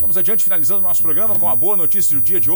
Vamos 0.00 0.16
adiante, 0.16 0.44
finalizando 0.44 0.80
o 0.80 0.82
nosso 0.82 1.02
programa 1.02 1.38
com 1.38 1.48
a 1.48 1.56
boa 1.56 1.76
notícia 1.76 2.14
do 2.16 2.22
dia 2.22 2.40
de 2.40 2.50
hoje. 2.50 2.54